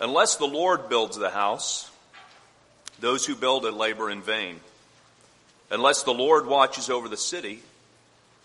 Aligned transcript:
Unless 0.00 0.36
the 0.36 0.46
Lord 0.46 0.88
builds 0.88 1.18
the 1.18 1.30
house, 1.30 1.90
those 3.00 3.26
who 3.26 3.34
build 3.34 3.66
it 3.66 3.74
labor 3.74 4.10
in 4.10 4.22
vain. 4.22 4.60
Unless 5.70 6.04
the 6.04 6.14
Lord 6.14 6.46
watches 6.46 6.88
over 6.88 7.08
the 7.08 7.16
city, 7.18 7.60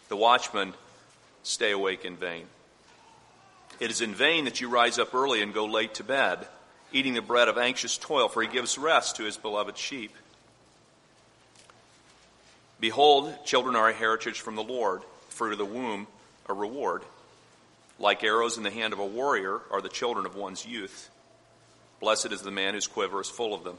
the 0.10 0.17
watchmen 0.17 0.73
stay 1.44 1.71
awake 1.71 2.03
in 2.03 2.17
vain. 2.17 2.46
It 3.79 3.89
is 3.89 4.01
in 4.01 4.13
vain 4.13 4.46
that 4.46 4.62
you 4.62 4.69
rise 4.69 4.99
up 4.99 5.13
early 5.13 5.41
and 5.41 5.53
go 5.53 5.65
late 5.65 5.96
to 5.96 6.03
bed, 6.03 6.46
eating 6.91 7.13
the 7.13 7.21
bread 7.21 7.47
of 7.47 7.58
anxious 7.58 7.97
toil, 7.97 8.28
for 8.28 8.42
he 8.42 8.47
gives 8.47 8.78
rest 8.78 9.15
to 9.15 9.24
his 9.24 9.37
beloved 9.37 9.78
sheep. 9.78 10.13
Behold, 12.79 13.33
children 13.46 13.76
are 13.76 13.90
a 13.90 13.94
heritage 13.94 14.42
from 14.42 14.56
the 14.56 14.63
Lord, 14.63 15.01
fruit 15.29 15.53
of 15.53 15.58
the 15.58 15.65
womb, 15.65 16.08
a 16.48 16.53
reward. 16.53 17.02
Like 17.98 18.23
arrows 18.23 18.58
in 18.58 18.63
the 18.63 18.72
hand 18.72 18.91
of 18.94 18.99
a 18.99 19.05
warrior 19.05 19.62
are 19.72 19.81
the 19.81 19.90
children 19.90 20.26
of 20.26 20.35
one's 20.35 20.66
youth. 20.66 21.09
Blessed 21.99 22.31
is 22.31 22.41
the 22.41 22.52
man 22.52 22.73
whose 22.73 22.88
quiver 22.88 23.22
is 23.22 23.30
full 23.30 23.54
of 23.54 23.63
them. 23.63 23.77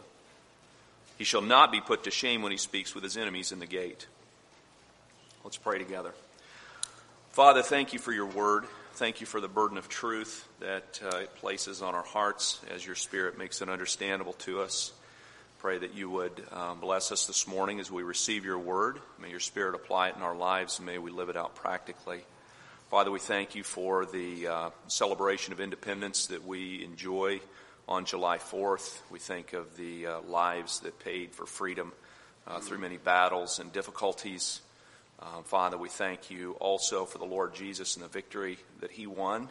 He 1.18 1.24
shall 1.24 1.42
not 1.42 1.72
be 1.72 1.80
put 1.80 2.04
to 2.04 2.10
shame 2.10 2.42
when 2.42 2.52
he 2.52 2.58
speaks 2.58 2.94
with 2.94 3.04
his 3.04 3.16
enemies 3.16 3.52
in 3.52 3.58
the 3.58 3.66
gate. 3.66 4.06
Let's 5.44 5.56
pray 5.56 5.78
together. 5.78 6.12
Father, 7.30 7.62
thank 7.62 7.92
you 7.92 7.98
for 7.98 8.12
your 8.12 8.26
word. 8.26 8.64
Thank 8.94 9.20
you 9.20 9.26
for 9.26 9.40
the 9.40 9.48
burden 9.48 9.76
of 9.76 9.88
truth 9.88 10.48
that 10.60 11.00
uh, 11.04 11.18
it 11.18 11.34
places 11.36 11.82
on 11.82 11.94
our 11.94 12.02
hearts 12.02 12.60
as 12.74 12.84
your 12.84 12.94
Spirit 12.94 13.38
makes 13.38 13.60
it 13.60 13.68
understandable 13.68 14.32
to 14.34 14.60
us. 14.60 14.92
Pray 15.58 15.78
that 15.78 15.94
you 15.94 16.08
would 16.08 16.42
um, 16.52 16.80
bless 16.80 17.12
us 17.12 17.26
this 17.26 17.46
morning 17.46 17.80
as 17.80 17.90
we 17.90 18.02
receive 18.02 18.44
your 18.44 18.58
word. 18.58 18.98
May 19.20 19.30
your 19.30 19.40
Spirit 19.40 19.74
apply 19.74 20.08
it 20.08 20.16
in 20.16 20.22
our 20.22 20.34
lives 20.34 20.80
may 20.80 20.98
we 20.98 21.10
live 21.10 21.28
it 21.28 21.36
out 21.36 21.54
practically. 21.54 22.20
Father, 22.90 23.10
we 23.10 23.18
thank 23.18 23.54
you 23.54 23.62
for 23.62 24.06
the 24.06 24.46
uh, 24.46 24.70
celebration 24.86 25.52
of 25.52 25.60
independence 25.60 26.28
that 26.28 26.46
we 26.46 26.84
enjoy 26.84 27.40
on 27.88 28.04
July 28.04 28.38
4th. 28.38 28.98
We 29.10 29.18
think 29.18 29.52
of 29.52 29.76
the 29.76 30.06
uh, 30.06 30.20
lives 30.22 30.80
that 30.80 30.98
paid 30.98 31.32
for 31.32 31.46
freedom 31.46 31.92
uh, 32.46 32.58
through 32.58 32.78
many 32.78 32.96
battles 32.96 33.58
and 33.60 33.72
difficulties. 33.72 34.60
Uh, 35.20 35.42
Father, 35.42 35.78
we 35.78 35.88
thank 35.88 36.30
you 36.30 36.52
also 36.58 37.04
for 37.04 37.18
the 37.18 37.24
Lord 37.24 37.54
Jesus 37.54 37.94
and 37.94 38.04
the 38.04 38.08
victory 38.08 38.58
that 38.80 38.90
he 38.90 39.06
won. 39.06 39.48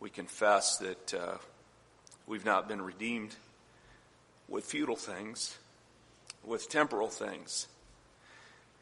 We 0.00 0.10
confess 0.10 0.78
that 0.78 1.14
uh, 1.14 1.36
we've 2.26 2.44
not 2.44 2.66
been 2.66 2.80
redeemed 2.80 3.34
with 4.48 4.64
futile 4.64 4.96
things, 4.96 5.58
with 6.44 6.68
temporal 6.70 7.08
things. 7.08 7.66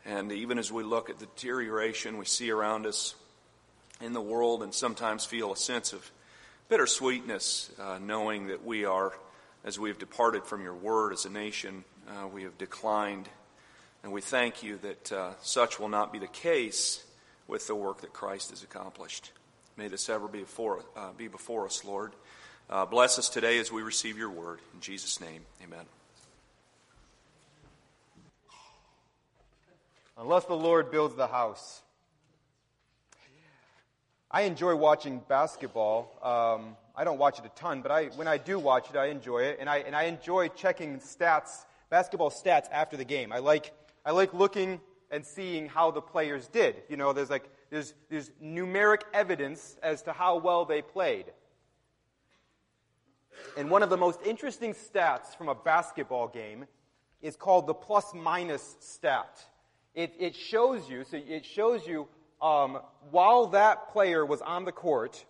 And 0.06 0.30
even 0.30 0.58
as 0.58 0.70
we 0.70 0.84
look 0.84 1.10
at 1.10 1.18
the 1.18 1.26
deterioration 1.26 2.18
we 2.18 2.26
see 2.26 2.50
around 2.50 2.86
us 2.86 3.14
in 4.00 4.12
the 4.12 4.20
world 4.20 4.62
and 4.62 4.72
sometimes 4.72 5.24
feel 5.24 5.52
a 5.52 5.56
sense 5.56 5.92
of 5.92 6.10
bittersweetness, 6.68 7.70
uh, 7.78 7.98
knowing 8.00 8.48
that 8.48 8.64
we 8.64 8.84
are, 8.84 9.12
as 9.64 9.78
we 9.78 9.88
have 9.90 9.98
departed 9.98 10.44
from 10.44 10.62
your 10.62 10.74
word 10.74 11.12
as 11.12 11.24
a 11.24 11.30
nation, 11.30 11.84
uh, 12.08 12.26
we 12.26 12.44
have 12.44 12.56
declined. 12.58 13.28
And 14.02 14.12
we 14.12 14.20
thank 14.20 14.62
you 14.62 14.78
that 14.78 15.12
uh, 15.12 15.30
such 15.42 15.78
will 15.78 15.88
not 15.88 16.12
be 16.12 16.18
the 16.18 16.26
case 16.26 17.04
with 17.46 17.66
the 17.66 17.74
work 17.74 18.00
that 18.00 18.12
Christ 18.12 18.50
has 18.50 18.62
accomplished. 18.62 19.32
May 19.76 19.88
this 19.88 20.08
ever 20.08 20.28
be 20.28 20.40
before, 20.40 20.84
uh, 20.96 21.12
be 21.12 21.28
before 21.28 21.66
us, 21.66 21.84
Lord. 21.84 22.12
Uh, 22.70 22.86
bless 22.86 23.18
us 23.18 23.28
today 23.28 23.58
as 23.58 23.70
we 23.70 23.82
receive 23.82 24.16
your 24.16 24.30
word. 24.30 24.60
In 24.72 24.80
Jesus' 24.80 25.20
name, 25.20 25.42
amen. 25.62 25.84
Unless 30.16 30.44
the 30.44 30.54
Lord 30.54 30.90
builds 30.90 31.16
the 31.16 31.26
house. 31.26 31.82
I 34.34 34.40
enjoy 34.42 34.74
watching 34.74 35.22
basketball. 35.28 36.10
Um, 36.20 36.76
I 36.96 37.04
don't 37.04 37.18
watch 37.18 37.38
it 37.38 37.44
a 37.44 37.50
ton, 37.50 37.82
but 37.82 37.92
I, 37.92 38.06
when 38.16 38.26
I 38.26 38.36
do 38.36 38.58
watch 38.58 38.90
it, 38.90 38.96
I 38.96 39.06
enjoy 39.06 39.44
it, 39.44 39.58
and 39.60 39.70
I 39.70 39.76
and 39.78 39.94
I 39.94 40.04
enjoy 40.04 40.48
checking 40.48 40.98
stats, 40.98 41.64
basketball 41.88 42.32
stats 42.32 42.66
after 42.72 42.96
the 42.96 43.04
game. 43.04 43.32
I 43.32 43.38
like 43.38 43.72
I 44.04 44.10
like 44.10 44.34
looking 44.34 44.80
and 45.12 45.24
seeing 45.24 45.68
how 45.68 45.92
the 45.92 46.00
players 46.00 46.48
did. 46.48 46.82
You 46.88 46.96
know, 46.96 47.12
there's 47.12 47.30
like 47.30 47.48
there's 47.70 47.94
there's 48.10 48.32
numeric 48.42 49.02
evidence 49.12 49.76
as 49.84 50.02
to 50.02 50.12
how 50.12 50.38
well 50.38 50.64
they 50.64 50.82
played. 50.82 51.26
And 53.56 53.70
one 53.70 53.84
of 53.84 53.88
the 53.88 53.96
most 53.96 54.18
interesting 54.26 54.74
stats 54.74 55.36
from 55.38 55.48
a 55.48 55.54
basketball 55.54 56.26
game 56.26 56.66
is 57.22 57.36
called 57.36 57.68
the 57.68 57.74
plus 57.74 58.12
minus 58.12 58.78
stat. 58.80 59.44
It, 59.94 60.12
it 60.18 60.34
shows 60.34 60.90
you, 60.90 61.04
so 61.04 61.18
it 61.24 61.44
shows 61.44 61.86
you 61.86 62.08
um, 62.44 62.80
while 63.10 63.46
that 63.46 63.88
player 63.88 64.24
was 64.24 64.42
on 64.42 64.66
the 64.66 64.72
court, 64.72 65.24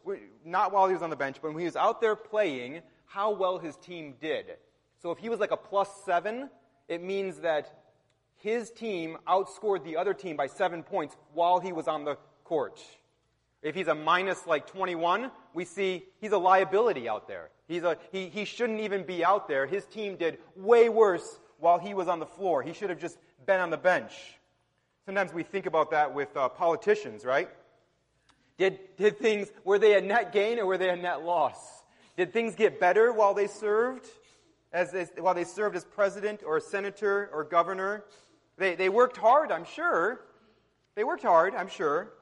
not 0.44 0.72
while 0.72 0.88
he 0.88 0.94
was 0.94 1.02
on 1.02 1.10
the 1.10 1.16
bench, 1.16 1.36
but 1.40 1.52
when 1.52 1.60
he 1.60 1.64
was 1.64 1.76
out 1.76 2.00
there 2.00 2.16
playing, 2.16 2.80
how 3.06 3.30
well 3.30 3.58
his 3.58 3.76
team 3.76 4.14
did. 4.20 4.46
So 5.00 5.12
if 5.12 5.18
he 5.18 5.28
was 5.28 5.38
like 5.38 5.52
a 5.52 5.56
plus 5.56 5.88
seven, 6.04 6.50
it 6.88 7.00
means 7.00 7.38
that 7.38 7.72
his 8.34 8.72
team 8.72 9.16
outscored 9.28 9.84
the 9.84 9.96
other 9.96 10.12
team 10.12 10.36
by 10.36 10.48
seven 10.48 10.82
points 10.82 11.16
while 11.32 11.60
he 11.60 11.72
was 11.72 11.86
on 11.86 12.04
the 12.04 12.16
court. 12.42 12.82
If 13.62 13.76
he's 13.76 13.86
a 13.86 13.94
minus 13.94 14.44
like 14.44 14.66
21, 14.66 15.30
we 15.54 15.64
see 15.64 16.06
he's 16.20 16.32
a 16.32 16.38
liability 16.38 17.08
out 17.08 17.28
there. 17.28 17.50
He's 17.68 17.84
a, 17.84 17.96
he, 18.10 18.28
he 18.28 18.44
shouldn't 18.44 18.80
even 18.80 19.04
be 19.04 19.24
out 19.24 19.46
there. 19.46 19.66
His 19.66 19.86
team 19.86 20.16
did 20.16 20.38
way 20.56 20.88
worse 20.88 21.38
while 21.60 21.78
he 21.78 21.94
was 21.94 22.08
on 22.08 22.18
the 22.18 22.26
floor. 22.26 22.62
He 22.64 22.72
should 22.72 22.90
have 22.90 23.00
just 23.00 23.18
been 23.46 23.60
on 23.60 23.70
the 23.70 23.76
bench. 23.76 24.12
Sometimes 25.06 25.34
we 25.34 25.42
think 25.42 25.66
about 25.66 25.90
that 25.90 26.14
with 26.14 26.34
uh, 26.36 26.48
politicians, 26.48 27.24
right? 27.24 27.50
Did, 28.56 28.78
did 28.96 29.18
things, 29.18 29.48
were 29.64 29.78
they 29.78 29.98
a 29.98 30.00
net 30.00 30.32
gain 30.32 30.58
or 30.58 30.64
were 30.64 30.78
they 30.78 30.88
a 30.88 30.96
net 30.96 31.22
loss? 31.22 31.58
Did 32.16 32.32
things 32.32 32.54
get 32.54 32.80
better 32.80 33.12
while 33.12 33.34
they 33.34 33.46
served? 33.46 34.06
As, 34.72 34.94
as 34.94 35.10
while 35.18 35.34
they 35.34 35.44
served 35.44 35.76
as 35.76 35.84
president 35.84 36.42
or 36.44 36.58
senator 36.58 37.28
or 37.32 37.44
governor? 37.44 38.04
They, 38.56 38.76
they 38.76 38.88
worked 38.88 39.16
hard, 39.16 39.52
I'm 39.52 39.64
sure. 39.64 40.20
They 40.94 41.04
worked 41.04 41.22
hard, 41.22 41.54
I'm 41.54 41.68
sure. 41.68 42.12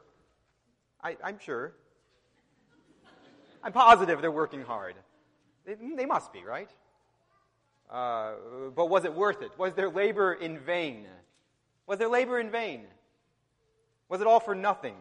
I, 1.03 1.17
I'm 1.23 1.39
sure. 1.39 1.75
I'm 3.63 3.73
positive 3.73 4.21
they're 4.21 4.31
working 4.31 4.63
hard. 4.63 4.97
They, 5.65 5.77
they 5.97 6.07
must 6.07 6.33
be, 6.33 6.43
right? 6.43 6.71
Uh, 7.89 8.33
but 8.75 8.91
was 8.91 9.05
it 9.05 9.15
worth 9.15 9.41
it? 9.41 9.53
Was 9.57 9.75
their 9.75 9.91
labor 9.91 10.33
in 10.33 10.59
vain? 10.59 11.07
Was 11.87 11.99
their 11.99 12.09
labor 12.09 12.39
in 12.39 12.51
vain? 12.51 12.83
Was 14.09 14.21
it 14.21 14.27
all 14.27 14.41
for 14.41 14.55
nothing? 14.55 14.95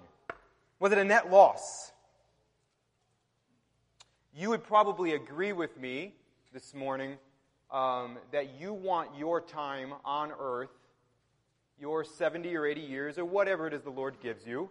Was 0.80 0.92
it 0.92 0.97
a 0.97 1.03
net 1.03 1.30
loss? 1.30 1.92
You 4.34 4.50
would 4.50 4.64
probably 4.64 5.14
agree 5.14 5.52
with 5.52 5.78
me 5.78 6.14
this 6.53 6.74
morning 6.74 7.18
um, 7.69 8.18
that 8.31 8.59
you 8.59 8.74
want 8.74 9.09
your 9.18 9.42
time 9.42 9.94
on 10.06 10.31
earth, 10.40 10.72
your 11.80 12.03
70 12.03 12.56
or 12.56 12.66
80 12.66 12.81
years, 12.81 13.18
or 13.18 13.25
whatever 13.25 13.68
it 13.68 13.74
is 13.74 13.81
the 13.81 13.90
Lord 13.90 14.16
gives 14.22 14.46
you, 14.46 14.69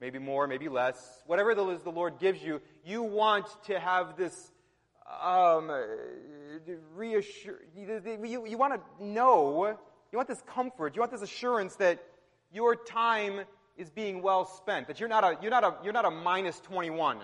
maybe 0.00 0.18
more, 0.18 0.46
maybe 0.46 0.68
less, 0.68 1.22
whatever 1.26 1.50
it 1.50 1.58
is 1.58 1.82
the 1.82 1.90
Lord 1.90 2.18
gives 2.18 2.42
you, 2.42 2.60
you 2.84 3.02
want 3.02 3.46
to 3.64 3.78
have 3.78 4.16
this 4.16 4.52
um, 5.20 5.70
reassure, 6.94 7.60
you, 7.76 8.46
you 8.46 8.56
want 8.56 8.74
to 8.74 9.04
know 9.04 9.76
you 10.12 10.18
want 10.18 10.28
this 10.28 10.42
comfort. 10.46 10.94
You 10.94 11.00
want 11.00 11.10
this 11.10 11.22
assurance 11.22 11.74
that 11.76 12.04
your 12.52 12.76
time 12.76 13.40
is 13.78 13.90
being 13.90 14.20
well 14.22 14.44
spent. 14.44 14.86
That 14.86 15.00
you're 15.00 15.08
not 15.08 15.24
a, 15.24 15.38
you're 15.40 15.50
not 15.50 15.64
a, 15.64 15.74
you're 15.82 15.94
not 15.94 16.04
a 16.04 16.10
minus 16.10 16.60
21. 16.60 17.18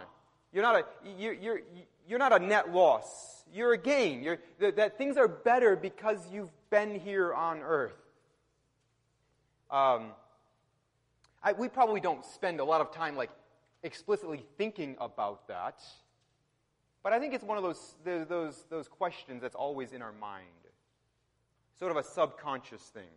You're 0.53 0.62
not 0.62 0.76
a, 0.76 0.84
you're, 1.19 1.34
you're, 1.34 1.60
you're 2.09 2.19
not 2.19 2.32
a 2.32 2.38
net 2.38 2.72
loss. 2.72 3.44
You're 3.53 3.75
a 3.75 3.78
gain. 3.78 4.22
You're, 4.22 4.38
that, 4.59 4.76
that 4.76 4.97
things 4.97 5.19
are 5.19 5.28
better 5.28 5.76
because 5.76 6.19
you've 6.32 6.50
been 6.71 6.99
here 6.99 7.34
on 7.34 7.60
earth. 7.60 7.93
Um, 9.70 10.12
I, 11.43 11.53
we 11.53 11.69
probably 11.69 12.00
don't 12.00 12.25
spend 12.25 12.59
a 12.59 12.65
lot 12.65 12.81
of 12.81 12.91
time 12.91 13.16
like 13.16 13.31
explicitly 13.82 14.47
thinking 14.56 14.97
about 14.99 15.47
that. 15.49 15.82
But 17.03 17.12
I 17.12 17.20
think 17.20 17.34
it's 17.34 17.44
one 17.44 17.58
of 17.58 17.62
those, 17.62 17.94
those, 18.05 18.64
those 18.70 18.88
questions 18.88 19.43
that's 19.43 19.55
always 19.55 19.93
in 19.93 20.00
our 20.00 20.12
mind 20.12 20.46
sort 21.78 21.90
of 21.90 21.96
a 21.96 22.04
subconscious 22.04 22.82
thing. 22.82 23.10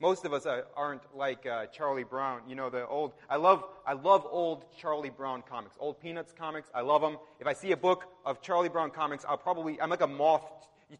Most 0.00 0.24
of 0.24 0.32
us 0.32 0.46
aren't 0.76 1.02
like 1.16 1.44
uh, 1.44 1.66
Charlie 1.66 2.04
Brown. 2.04 2.42
You 2.48 2.54
know, 2.54 2.70
the 2.70 2.86
old, 2.86 3.14
I 3.28 3.36
love, 3.36 3.64
I 3.84 3.94
love 3.94 4.24
old 4.30 4.64
Charlie 4.76 5.10
Brown 5.10 5.42
comics, 5.42 5.74
old 5.80 6.00
Peanuts 6.00 6.32
comics. 6.32 6.70
I 6.72 6.82
love 6.82 7.02
them. 7.02 7.16
If 7.40 7.48
I 7.48 7.52
see 7.52 7.72
a 7.72 7.76
book 7.76 8.04
of 8.24 8.40
Charlie 8.40 8.68
Brown 8.68 8.90
comics, 8.92 9.24
I'll 9.28 9.36
probably, 9.36 9.80
I'm 9.80 9.90
like 9.90 10.00
a 10.00 10.06
moth 10.06 10.44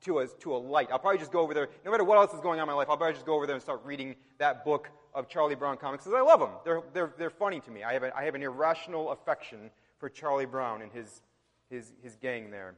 to 0.03 0.19
a, 0.19 0.27
to 0.27 0.57
a 0.57 0.59
light. 0.59 0.89
I'll 0.91 0.99
probably 0.99 1.19
just 1.19 1.31
go 1.31 1.41
over 1.41 1.55
there, 1.55 1.69
no 1.85 1.93
matter 1.93 2.03
what 2.03 2.19
else 2.19 2.35
is 2.35 2.41
going 2.41 2.59
on 2.59 2.65
in 2.65 2.73
my 2.73 2.75
life, 2.75 2.89
I'll 2.91 2.97
probably 2.97 3.15
just 3.15 3.25
go 3.25 3.35
over 3.35 3.47
there 3.47 3.55
and 3.55 3.63
start 3.63 3.81
reading 3.85 4.17
that 4.39 4.65
book 4.65 4.91
of 5.15 5.29
Charlie 5.29 5.55
Brown 5.55 5.77
comics 5.77 6.05
because 6.05 6.19
I 6.19 6.23
love 6.23 6.41
them. 6.41 6.51
They're, 6.65 6.83
they're, 6.93 7.13
they're 7.17 7.31
funny 7.31 7.61
to 7.61 7.71
me. 7.71 7.85
I 7.85 7.93
have, 7.93 8.03
a, 8.03 8.17
I 8.17 8.25
have 8.25 8.35
an 8.35 8.43
irrational 8.43 9.13
affection 9.13 9.71
for 9.99 10.09
Charlie 10.09 10.47
Brown 10.47 10.83
and 10.83 10.93
his, 10.93 11.23
his, 11.71 11.93
his 12.03 12.17
gang 12.17 12.51
there. 12.51 12.75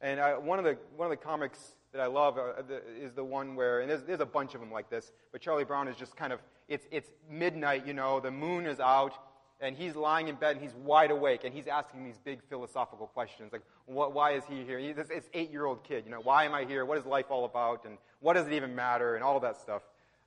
And 0.00 0.20
I, 0.20 0.36
one, 0.36 0.58
of 0.58 0.64
the, 0.64 0.76
one 0.96 1.06
of 1.06 1.10
the 1.10 1.24
comics 1.24 1.58
that 1.92 2.00
I 2.00 2.06
love 2.06 2.38
uh, 2.38 2.62
the, 2.66 2.82
is 3.00 3.12
the 3.12 3.24
one 3.24 3.56
where, 3.56 3.80
and 3.80 3.90
there's, 3.90 4.02
there's 4.02 4.20
a 4.20 4.26
bunch 4.26 4.54
of 4.54 4.60
them 4.60 4.70
like 4.70 4.90
this, 4.90 5.12
but 5.32 5.40
Charlie 5.40 5.64
Brown 5.64 5.88
is 5.88 5.96
just 5.96 6.16
kind 6.16 6.32
of, 6.32 6.40
it's, 6.68 6.86
it's 6.90 7.10
midnight, 7.30 7.86
you 7.86 7.94
know, 7.94 8.20
the 8.20 8.30
moon 8.30 8.66
is 8.66 8.78
out, 8.78 9.14
and 9.60 9.76
he's 9.76 9.96
lying 9.96 10.28
in 10.28 10.36
bed 10.36 10.56
and 10.56 10.62
he's 10.62 10.74
wide 10.84 11.10
awake 11.10 11.40
and 11.42 11.52
he's 11.52 11.66
asking 11.66 12.04
these 12.04 12.18
big 12.22 12.40
philosophical 12.48 13.08
questions 13.08 13.52
like 13.52 13.62
what, 13.86 14.14
why 14.14 14.30
is 14.30 14.44
he 14.48 14.62
here? 14.62 14.78
He, 14.78 14.92
this, 14.92 15.08
this 15.08 15.24
eight-year-old 15.34 15.82
kid 15.82 16.04
you 16.04 16.12
know 16.12 16.20
why 16.20 16.44
am 16.44 16.54
i 16.54 16.64
here? 16.64 16.84
What 16.84 16.96
is 16.96 17.04
life 17.04 17.26
all 17.28 17.44
about? 17.44 17.84
And 17.84 17.98
what 18.20 18.34
does 18.34 18.46
it 18.46 18.52
even 18.52 18.76
matter? 18.76 19.16
And 19.16 19.24
all 19.24 19.40
that 19.40 19.56
stuff. 19.56 19.82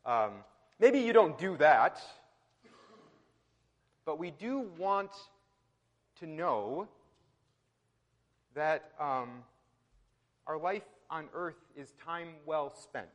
Um, 0.06 0.32
maybe 0.82 1.00
you 1.00 1.14
don't 1.14 1.38
do 1.38 1.56
that 1.58 2.02
but 4.06 4.20
we 4.20 4.32
do 4.32 4.68
want 4.78 5.12
to 6.20 6.26
know 6.26 6.88
that 8.56 8.92
um, 9.00 9.44
our 10.52 10.60
life 10.60 10.84
on 11.10 11.28
earth 11.34 11.56
is 11.76 11.94
time 12.06 12.30
well 12.46 12.74
spent 12.84 13.10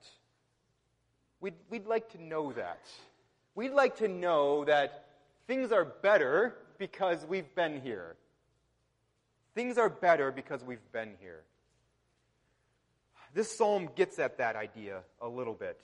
we'd, 1.40 1.54
we'd 1.70 1.86
like 1.86 2.10
to 2.10 2.22
know 2.22 2.52
that 2.52 2.80
we'd 3.54 3.72
like 3.72 3.96
to 3.96 4.08
know 4.08 4.64
that 4.64 5.06
Things 5.46 5.70
are 5.70 5.84
better 5.84 6.56
because 6.78 7.24
we've 7.24 7.54
been 7.54 7.80
here. 7.80 8.16
Things 9.54 9.78
are 9.78 9.88
better 9.88 10.32
because 10.32 10.64
we've 10.64 10.92
been 10.92 11.12
here. 11.20 11.42
This 13.32 13.56
psalm 13.56 13.90
gets 13.94 14.18
at 14.18 14.38
that 14.38 14.56
idea 14.56 15.00
a 15.20 15.28
little 15.28 15.54
bit. 15.54 15.78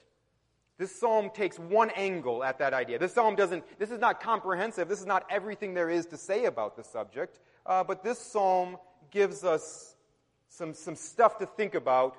This 0.79 0.99
psalm 0.99 1.31
takes 1.33 1.59
one 1.59 1.91
angle 1.91 2.43
at 2.43 2.59
that 2.59 2.75
idea. 2.75 2.99
This 2.99 3.13
psalm 3.13 3.37
doesn't, 3.37 3.63
this 3.79 3.91
is 3.91 4.01
not 4.01 4.21
comprehensive. 4.21 4.89
This 4.89 5.01
is 5.01 5.07
not 5.07 5.25
everything 5.31 5.75
there 5.75 5.91
is 5.91 6.07
to 6.07 6.17
say 6.17 6.47
about 6.47 6.77
the 6.77 6.83
subject. 6.83 7.39
Uh, 7.65 7.85
but 7.85 8.03
this 8.03 8.19
psalm 8.19 8.79
gives 9.11 9.45
us 9.45 9.92
some, 10.53 10.75
some 10.75 10.95
stuff 10.95 11.39
to 11.39 11.47
think 11.47 11.75
about 11.75 12.15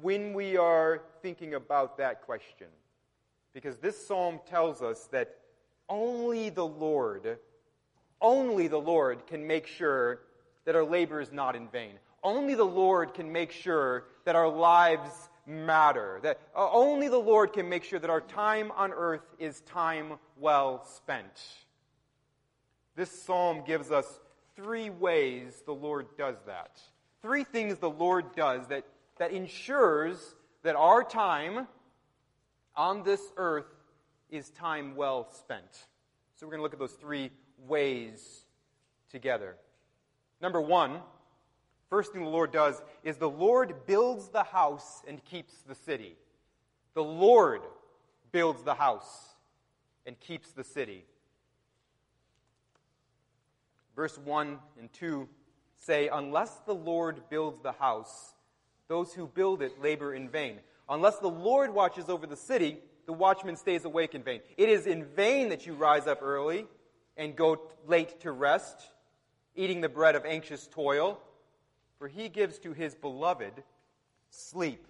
when 0.00 0.32
we 0.32 0.56
are 0.56 1.02
thinking 1.22 1.54
about 1.54 1.98
that 1.98 2.22
question. 2.22 2.68
Because 3.52 3.78
this 3.78 4.06
psalm 4.06 4.38
tells 4.48 4.80
us 4.80 5.08
that 5.10 5.38
only 5.88 6.50
the 6.50 6.66
Lord, 6.66 7.38
only 8.20 8.68
the 8.68 8.80
Lord 8.80 9.26
can 9.26 9.44
make 9.44 9.66
sure 9.66 10.20
that 10.64 10.76
our 10.76 10.84
labor 10.84 11.20
is 11.20 11.32
not 11.32 11.56
in 11.56 11.68
vain. 11.68 11.94
Only 12.22 12.54
the 12.54 12.64
Lord 12.64 13.12
can 13.12 13.32
make 13.32 13.50
sure 13.50 14.04
that 14.24 14.36
our 14.36 14.48
lives 14.48 15.28
matter. 15.44 16.20
That 16.22 16.38
uh, 16.56 16.70
only 16.70 17.08
the 17.08 17.18
Lord 17.18 17.52
can 17.52 17.68
make 17.68 17.82
sure 17.82 17.98
that 17.98 18.08
our 18.08 18.20
time 18.20 18.70
on 18.76 18.92
earth 18.92 19.26
is 19.40 19.60
time 19.62 20.14
well 20.38 20.84
spent. 20.84 21.42
This 22.94 23.10
psalm 23.10 23.62
gives 23.66 23.90
us 23.90 24.20
three 24.54 24.90
ways 24.90 25.62
the 25.66 25.74
Lord 25.74 26.06
does 26.16 26.36
that. 26.46 26.80
Three 27.24 27.44
things 27.44 27.78
the 27.78 27.88
Lord 27.88 28.36
does 28.36 28.66
that, 28.66 28.84
that 29.16 29.30
ensures 29.30 30.34
that 30.62 30.76
our 30.76 31.02
time 31.02 31.66
on 32.76 33.02
this 33.02 33.22
earth 33.38 33.64
is 34.28 34.50
time 34.50 34.94
well 34.94 35.32
spent. 35.32 35.86
So 36.34 36.44
we're 36.44 36.50
going 36.50 36.58
to 36.58 36.64
look 36.64 36.74
at 36.74 36.78
those 36.78 36.92
three 36.92 37.30
ways 37.66 38.44
together. 39.10 39.56
Number 40.42 40.60
one, 40.60 41.00
first 41.88 42.12
thing 42.12 42.24
the 42.24 42.28
Lord 42.28 42.52
does 42.52 42.82
is 43.02 43.16
the 43.16 43.30
Lord 43.30 43.86
builds 43.86 44.28
the 44.28 44.42
house 44.42 45.00
and 45.08 45.24
keeps 45.24 45.54
the 45.66 45.74
city. 45.74 46.16
The 46.92 47.04
Lord 47.04 47.62
builds 48.32 48.64
the 48.64 48.74
house 48.74 49.30
and 50.04 50.20
keeps 50.20 50.52
the 50.52 50.62
city. 50.62 51.06
Verse 53.96 54.18
1 54.18 54.58
and 54.78 54.92
2 54.92 55.26
say, 55.84 56.08
Unless 56.08 56.50
the 56.66 56.74
Lord 56.74 57.22
builds 57.28 57.60
the 57.60 57.72
house, 57.72 58.34
those 58.88 59.12
who 59.12 59.26
build 59.26 59.62
it 59.62 59.80
labor 59.82 60.14
in 60.14 60.28
vain. 60.28 60.58
Unless 60.88 61.18
the 61.18 61.28
Lord 61.28 61.72
watches 61.72 62.08
over 62.08 62.26
the 62.26 62.36
city, 62.36 62.78
the 63.06 63.12
watchman 63.12 63.56
stays 63.56 63.84
awake 63.84 64.14
in 64.14 64.22
vain. 64.22 64.40
It 64.56 64.68
is 64.68 64.86
in 64.86 65.04
vain 65.04 65.48
that 65.50 65.66
you 65.66 65.74
rise 65.74 66.06
up 66.06 66.22
early 66.22 66.66
and 67.16 67.36
go 67.36 67.60
late 67.86 68.20
to 68.20 68.32
rest, 68.32 68.90
eating 69.54 69.80
the 69.80 69.88
bread 69.88 70.14
of 70.14 70.24
anxious 70.24 70.66
toil, 70.66 71.20
for 71.98 72.08
he 72.08 72.28
gives 72.28 72.58
to 72.60 72.72
his 72.72 72.94
beloved 72.94 73.62
sleep. 74.30 74.86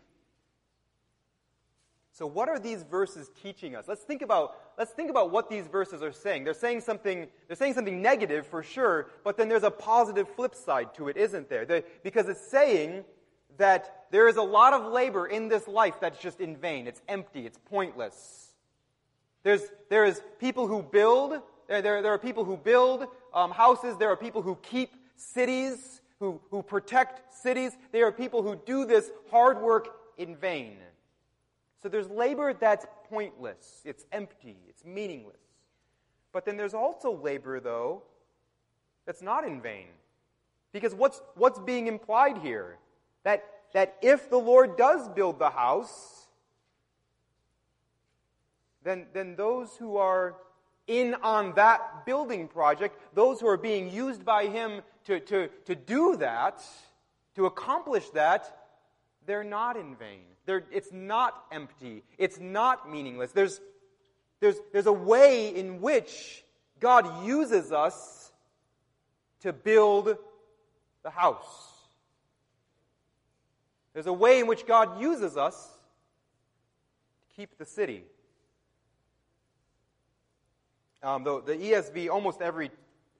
So 2.12 2.26
what 2.26 2.48
are 2.48 2.58
these 2.58 2.82
verses 2.84 3.30
teaching 3.42 3.74
us? 3.74 3.86
Let's 3.88 4.04
think 4.04 4.22
about 4.22 4.56
let's 4.78 4.92
think 4.92 5.10
about 5.10 5.30
what 5.30 5.48
these 5.48 5.66
verses 5.66 6.02
are 6.02 6.12
saying. 6.12 6.44
They're 6.44 6.54
saying 6.54 6.80
something 6.80 7.26
they're 7.46 7.56
saying 7.56 7.74
something 7.74 8.00
negative 8.02 8.46
for 8.46 8.62
sure, 8.62 9.08
but 9.22 9.36
then 9.36 9.48
there's 9.48 9.62
a 9.62 9.70
positive 9.70 10.28
flip 10.28 10.54
side 10.54 10.94
to 10.94 11.08
it, 11.08 11.16
isn't 11.16 11.48
there? 11.48 11.64
They, 11.64 11.84
because 12.02 12.28
it's 12.28 12.46
saying 12.46 13.04
that 13.56 14.06
there 14.10 14.28
is 14.28 14.36
a 14.36 14.42
lot 14.42 14.72
of 14.72 14.92
labor 14.92 15.26
in 15.26 15.48
this 15.48 15.66
life 15.68 15.94
that's 16.00 16.20
just 16.20 16.40
in 16.40 16.56
vain. 16.56 16.86
It's 16.86 17.02
empty. 17.08 17.46
It's 17.46 17.58
pointless. 17.70 18.52
There's, 19.42 19.62
there 19.90 20.04
is 20.04 20.22
people 20.40 20.66
who 20.66 20.82
build, 20.82 21.40
there, 21.68 21.82
there, 21.82 22.02
there 22.02 22.12
are 22.12 22.18
people 22.18 22.44
who 22.44 22.56
build 22.56 23.06
um, 23.32 23.50
houses. 23.50 23.96
There 23.96 24.08
are 24.08 24.16
people 24.16 24.42
who 24.42 24.56
keep 24.62 24.94
cities, 25.16 26.00
who, 26.18 26.40
who 26.50 26.62
protect 26.62 27.34
cities. 27.34 27.72
There 27.92 28.06
are 28.06 28.12
people 28.12 28.42
who 28.42 28.56
do 28.56 28.84
this 28.86 29.10
hard 29.30 29.60
work 29.60 29.88
in 30.16 30.36
vain. 30.36 30.76
So 31.82 31.88
there's 31.90 32.08
labor 32.08 32.54
that's 32.54 32.86
pointless. 33.14 33.80
It's 33.84 34.04
empty. 34.10 34.56
It's 34.68 34.84
meaningless. 34.84 35.36
But 36.32 36.44
then 36.44 36.56
there's 36.56 36.74
also 36.74 37.16
labor, 37.16 37.60
though, 37.60 38.02
that's 39.06 39.22
not 39.22 39.46
in 39.46 39.60
vain. 39.60 39.86
Because 40.72 40.94
what's, 40.94 41.22
what's 41.36 41.60
being 41.60 41.86
implied 41.86 42.38
here? 42.38 42.78
That, 43.22 43.44
that 43.72 43.96
if 44.02 44.28
the 44.30 44.38
Lord 44.38 44.76
does 44.76 45.08
build 45.10 45.38
the 45.38 45.50
house, 45.50 46.26
then, 48.82 49.06
then 49.12 49.36
those 49.36 49.76
who 49.78 49.96
are 49.96 50.34
in 50.88 51.14
on 51.22 51.54
that 51.54 52.04
building 52.04 52.48
project, 52.48 52.98
those 53.14 53.40
who 53.40 53.46
are 53.46 53.56
being 53.56 53.90
used 53.90 54.24
by 54.24 54.46
Him 54.46 54.82
to, 55.04 55.20
to, 55.20 55.48
to 55.66 55.74
do 55.76 56.16
that, 56.16 56.62
to 57.36 57.46
accomplish 57.46 58.10
that, 58.10 58.58
they're 59.24 59.44
not 59.44 59.76
in 59.76 59.94
vain. 59.94 60.33
They're, 60.46 60.64
it's 60.70 60.92
not 60.92 61.44
empty. 61.50 62.02
It's 62.18 62.38
not 62.38 62.90
meaningless. 62.90 63.32
There's, 63.32 63.60
there's, 64.40 64.56
there's 64.72 64.86
a 64.86 64.92
way 64.92 65.54
in 65.54 65.80
which 65.80 66.44
God 66.80 67.24
uses 67.26 67.72
us 67.72 68.32
to 69.40 69.52
build 69.52 70.16
the 71.02 71.10
house. 71.10 71.72
There's 73.94 74.06
a 74.06 74.12
way 74.12 74.40
in 74.40 74.46
which 74.46 74.66
God 74.66 75.00
uses 75.00 75.36
us 75.36 75.54
to 77.30 77.36
keep 77.36 77.56
the 77.56 77.64
city. 77.64 78.04
Um, 81.02 81.22
the, 81.22 81.40
the 81.42 81.54
ESV, 81.54 82.10
almost 82.10 82.42
every, 82.42 82.70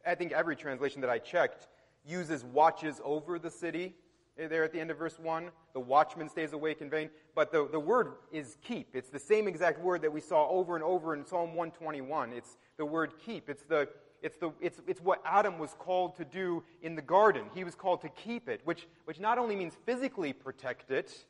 I 0.07 0.15
think 0.15 0.33
every 0.33 0.57
translation 0.57 1.01
that 1.03 1.11
I 1.11 1.19
checked, 1.19 1.69
uses 2.07 2.45
watches 2.45 3.01
over 3.05 3.39
the 3.39 3.51
city 3.51 3.95
Eh, 4.39 4.49
there 4.49 4.65
at 4.65 4.73
the 4.73 4.81
end 4.81 4.91
of 4.91 4.99
verse 4.99 5.19
1. 5.19 5.51
The 5.73 5.81
watchman 5.81 6.29
stays 6.29 6.53
awake 6.53 6.81
in 6.81 6.91
vain. 6.91 7.11
But 7.35 7.53
the, 7.53 7.69
the 7.71 7.81
word 7.81 8.15
is 8.33 8.57
keep. 8.63 8.95
It's 8.95 9.11
the 9.11 9.19
same 9.19 9.47
exact 9.47 9.81
word 9.81 10.03
that 10.03 10.13
we 10.13 10.21
saw 10.21 10.49
over 10.49 10.75
and 10.75 10.85
over 10.85 11.15
in 11.15 11.25
Psalm 11.25 11.55
121. 11.55 12.33
It's 12.33 12.57
the 12.77 12.85
word 12.85 13.15
keep. 13.25 13.49
It's 13.49 13.63
the, 13.63 13.89
it's, 14.23 14.37
the, 14.39 14.51
it's, 14.61 14.81
it's 14.87 15.01
what 15.01 15.21
Adam 15.25 15.59
was 15.59 15.75
called 15.79 16.17
to 16.17 16.25
do 16.25 16.65
in 16.83 16.97
the 16.97 17.03
garden. 17.03 17.45
He 17.55 17.63
was 17.63 17.75
called 17.75 18.01
to 18.03 18.09
keep 18.09 18.49
it, 18.49 18.61
which, 18.65 18.89
which 19.05 19.21
not 19.21 19.39
only 19.39 19.55
means 19.55 19.75
physically 19.87 20.33
protect 20.33 20.91
it, 20.91 21.27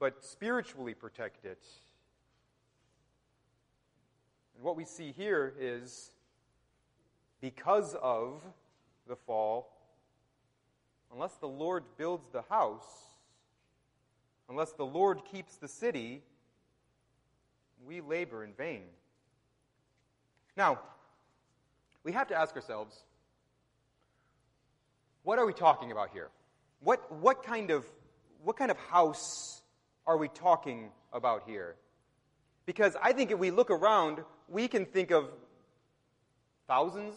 but 0.00 0.24
spiritually 0.24 0.94
protect 0.94 1.44
it. 1.44 1.62
And 4.56 4.64
what 4.64 4.76
we 4.76 4.84
see 4.84 5.12
here 5.16 5.54
is 5.58 6.10
because 7.40 7.94
of 8.02 8.42
the 9.06 9.16
fall, 9.16 9.77
unless 11.12 11.34
the 11.34 11.48
Lord 11.48 11.84
builds 11.96 12.28
the 12.32 12.42
house, 12.42 12.86
unless 14.48 14.72
the 14.72 14.86
Lord 14.86 15.20
keeps 15.30 15.56
the 15.56 15.68
city, 15.68 16.22
we 17.86 18.00
labor 18.00 18.44
in 18.44 18.52
vain. 18.52 18.82
Now, 20.56 20.80
we 22.04 22.12
have 22.12 22.28
to 22.28 22.34
ask 22.34 22.54
ourselves 22.56 22.96
what 25.22 25.38
are 25.38 25.44
we 25.44 25.52
talking 25.52 25.92
about 25.92 26.10
here? 26.12 26.28
What, 26.80 27.12
what, 27.20 27.42
kind 27.42 27.70
of, 27.70 27.84
what 28.42 28.56
kind 28.56 28.70
of 28.70 28.78
house 28.78 29.60
are 30.06 30.16
we 30.16 30.28
talking 30.28 30.90
about 31.12 31.42
here? 31.46 31.76
Because 32.64 32.96
I 33.02 33.12
think 33.12 33.30
if 33.30 33.38
we 33.38 33.50
look 33.50 33.70
around, 33.70 34.20
we 34.48 34.68
can 34.68 34.86
think 34.86 35.10
of 35.10 35.28
thousands, 36.66 37.14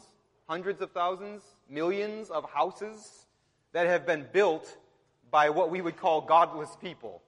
hundreds 0.48 0.82
of 0.82 0.92
thousands, 0.92 1.44
millions 1.70 2.30
of 2.30 2.50
houses 2.50 3.28
that 3.74 3.88
have 3.88 4.06
been 4.06 4.26
built 4.32 4.78
by 5.30 5.50
what 5.50 5.70
we 5.70 5.82
would 5.82 5.98
call 5.98 6.22
godless 6.22 6.76
people. 6.82 7.22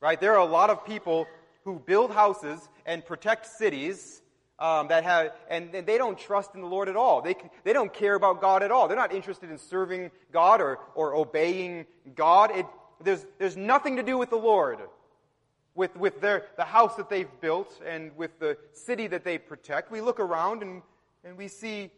Right? 0.00 0.20
There 0.20 0.32
are 0.32 0.40
a 0.40 0.50
lot 0.50 0.70
of 0.70 0.84
people 0.84 1.26
who 1.64 1.78
build 1.78 2.12
houses 2.12 2.68
and 2.86 3.04
protect 3.04 3.46
cities 3.46 4.22
um, 4.58 4.88
that 4.88 5.04
have, 5.04 5.32
and, 5.48 5.74
and, 5.74 5.86
they 5.86 5.96
don't 5.96 6.18
trust 6.18 6.54
in 6.54 6.60
the 6.60 6.66
Lord 6.66 6.88
at 6.88 6.96
all. 6.96 7.22
They, 7.22 7.34
they 7.64 7.72
don't 7.72 7.92
care 7.92 8.14
about 8.14 8.42
God 8.42 8.62
at 8.62 8.70
all. 8.70 8.88
They're 8.88 8.96
not 8.96 9.14
interested 9.14 9.50
in 9.50 9.56
serving 9.56 10.10
God 10.32 10.60
or, 10.60 10.78
or 10.94 11.14
obeying 11.14 11.86
God. 12.14 12.50
It, 12.54 12.66
there's, 13.02 13.24
there's 13.38 13.56
nothing 13.56 13.96
to 13.96 14.02
do 14.02 14.18
with 14.18 14.28
the 14.28 14.36
Lord, 14.36 14.80
with, 15.74 15.96
with 15.96 16.20
their, 16.20 16.46
the 16.56 16.64
house 16.64 16.96
that 16.96 17.08
they've 17.08 17.40
built 17.40 17.80
and 17.86 18.14
with 18.18 18.38
the 18.38 18.58
city 18.72 19.06
that 19.06 19.24
they 19.24 19.38
protect. 19.38 19.90
We 19.90 20.02
look 20.02 20.20
around 20.20 20.62
and 20.62 20.82
And 21.24 21.36
we 21.36 21.48
see 21.48 21.90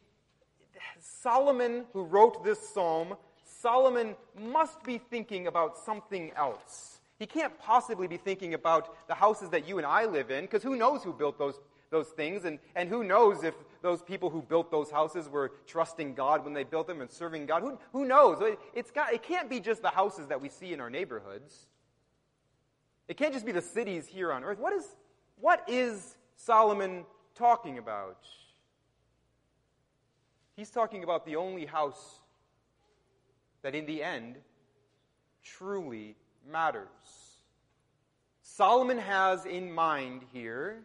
Solomon, 0.99 1.85
who 1.93 2.03
wrote 2.03 2.45
this 2.45 2.59
psalm, 2.59 3.17
Solomon 3.63 4.17
must 4.37 4.83
be 4.83 4.99
thinking 4.99 5.47
about 5.47 5.79
something 5.79 6.33
else. 6.35 6.99
He 7.21 7.27
can't 7.27 7.57
possibly 7.61 8.09
be 8.09 8.17
thinking 8.17 8.55
about 8.55 9.07
the 9.07 9.15
houses 9.15 9.51
that 9.51 9.69
you 9.69 9.79
and 9.79 9.87
I 9.87 10.05
live 10.07 10.33
in, 10.33 10.43
because 10.45 10.65
who 10.65 10.75
knows 10.75 11.05
who 11.05 11.13
built 11.13 11.39
those, 11.39 11.61
those 11.91 12.09
things, 12.09 12.45
and, 12.45 12.59
and 12.75 12.89
who 12.89 13.05
knows 13.05 13.45
if 13.45 13.55
those 13.81 14.03
people 14.03 14.31
who 14.31 14.43
built 14.43 14.73
those 14.73 14.91
houses 14.91 15.29
were 15.29 15.53
trusting 15.69 16.15
God 16.15 16.45
when 16.45 16.55
they 16.55 16.65
built 16.65 16.89
them 16.89 17.01
and 17.01 17.09
serving 17.09 17.47
God. 17.47 17.63
Who, 17.63 17.79
who 17.93 18.05
knows? 18.05 18.41
It, 18.41 18.59
it's 18.75 18.91
got, 18.91 19.13
it 19.13 19.23
can't 19.23 19.49
be 19.49 19.61
just 19.61 19.81
the 19.81 19.91
houses 19.91 20.27
that 20.27 20.41
we 20.41 20.49
see 20.49 20.73
in 20.73 20.81
our 20.81 20.91
neighborhoods. 20.91 21.69
It 23.07 23.17
can't 23.17 23.33
just 23.33 23.47
be 23.47 23.53
the 23.53 23.63
cities 23.63 24.09
here 24.09 24.33
on 24.33 24.43
earth. 24.43 24.59
What 24.59 24.73
is, 24.73 24.87
what 25.41 25.63
is 25.69 26.17
Solomon 26.35 27.05
talking 27.37 27.79
about? 27.79 28.19
He's 30.57 30.71
talking 30.71 31.05
about 31.05 31.25
the 31.25 31.37
only 31.37 31.67
house 31.67 32.19
that 33.63 33.75
in 33.75 33.87
the 33.87 34.03
end 34.03 34.37
truly 35.43 36.17
matters. 36.51 36.89
Solomon 38.43 38.99
has 38.99 39.47
in 39.47 39.73
mind 39.73 40.23
here, 40.33 40.83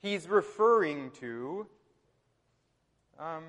he's 0.00 0.28
referring 0.28 1.10
to 1.20 1.66
um, 3.18 3.44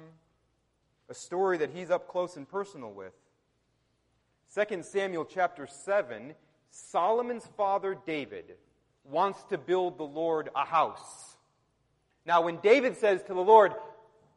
a 1.10 1.14
story 1.14 1.58
that 1.58 1.72
he's 1.72 1.90
up 1.90 2.08
close 2.08 2.38
and 2.38 2.48
personal 2.48 2.92
with. 2.92 3.14
2 4.54 4.84
Samuel 4.84 5.26
chapter 5.26 5.68
7, 5.68 6.34
Solomon's 6.70 7.48
father 7.58 7.98
David 8.06 8.56
wants 9.04 9.44
to 9.46 9.58
build 9.58 9.98
the 9.98 10.04
Lord 10.04 10.50
a 10.56 10.66
house. 10.66 11.38
Now, 12.26 12.42
when 12.42 12.58
David 12.58 12.98
says 12.98 13.24
to 13.24 13.34
the 13.34 13.42
Lord, 13.42 13.74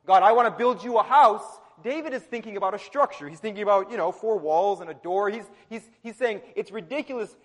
God, 0.07 0.23
I 0.23 0.33
want 0.33 0.47
to 0.47 0.57
build 0.57 0.83
you 0.83 0.99
a 0.99 1.03
house, 1.03 1.60
David 1.83 2.13
is 2.13 2.23
thinking 2.23 2.57
about 2.57 2.75
a 2.75 2.79
structure. 2.79 3.29
He's 3.29 3.41
thinking 3.41 3.63
about, 3.63 3.91
you 3.91 3.97
know, 3.97 4.13
four 4.13 4.39
walls 4.39 4.81
and 4.81 4.91
a 4.91 4.95
door. 4.95 5.31
He's, 5.31 5.45
he's, 5.69 5.89
he's 6.03 6.17
saying, 6.17 6.43
it's 6.55 6.71
ridiculous, 6.71 7.37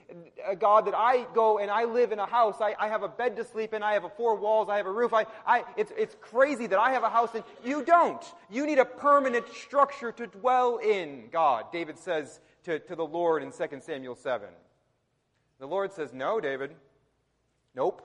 uh, 0.48 0.56
God, 0.56 0.86
that 0.86 0.96
I 0.96 1.25
go 1.34 1.60
and 1.60 1.72
I 1.72 1.86
live 1.86 2.12
in 2.12 2.20
a 2.20 2.25
house. 2.25 2.58
I, 2.62 2.75
I 2.80 2.88
have 2.88 3.04
a 3.04 3.08
bed 3.08 3.36
to 3.38 3.44
sleep 3.44 3.74
in. 3.74 3.84
I 3.84 3.94
have 3.94 4.04
a 4.04 4.10
four 4.10 4.36
walls. 4.36 4.70
I 4.70 4.77
have 4.77 4.86
a 4.86 4.92
roof. 4.92 5.13
I, 5.13 5.25
I, 5.46 5.63
it's, 5.77 5.92
it's 5.98 6.15
crazy 6.22 6.68
that 6.68 6.80
I 6.80 6.92
have 6.92 7.04
a 7.04 7.10
house 7.10 7.30
and 7.34 7.44
you 7.63 7.84
don't. 7.84 8.24
You 8.50 8.65
need 8.65 8.80
a 8.80 8.86
permanent 8.86 9.48
structure 9.54 10.12
to 10.12 10.27
dwell 10.27 10.77
in, 10.77 11.30
God, 11.32 11.72
David 11.72 11.98
says 11.98 12.39
to, 12.63 12.80
to 12.80 12.96
the 12.96 13.06
Lord 13.06 13.44
in 13.44 13.51
2 13.51 13.80
Samuel 13.82 14.15
7. 14.15 14.48
The 15.60 15.68
Lord 15.68 15.94
says, 15.94 16.13
no, 16.13 16.39
David. 16.39 16.72
Nope. 17.75 18.01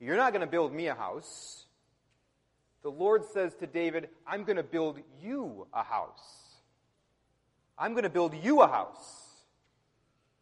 You're 0.00 0.16
not 0.16 0.32
going 0.32 0.40
to 0.40 0.50
build 0.50 0.72
me 0.72 0.86
a 0.86 0.94
house 0.94 1.66
the 2.82 2.90
Lord 2.90 3.24
says 3.24 3.54
to 3.56 3.66
David, 3.66 4.08
I'm 4.26 4.44
going 4.44 4.56
to 4.56 4.62
build 4.62 5.00
you 5.22 5.66
a 5.72 5.82
house. 5.82 6.48
I'm 7.76 7.92
going 7.92 8.04
to 8.04 8.10
build 8.10 8.34
you 8.42 8.62
a 8.62 8.68
house. 8.68 9.28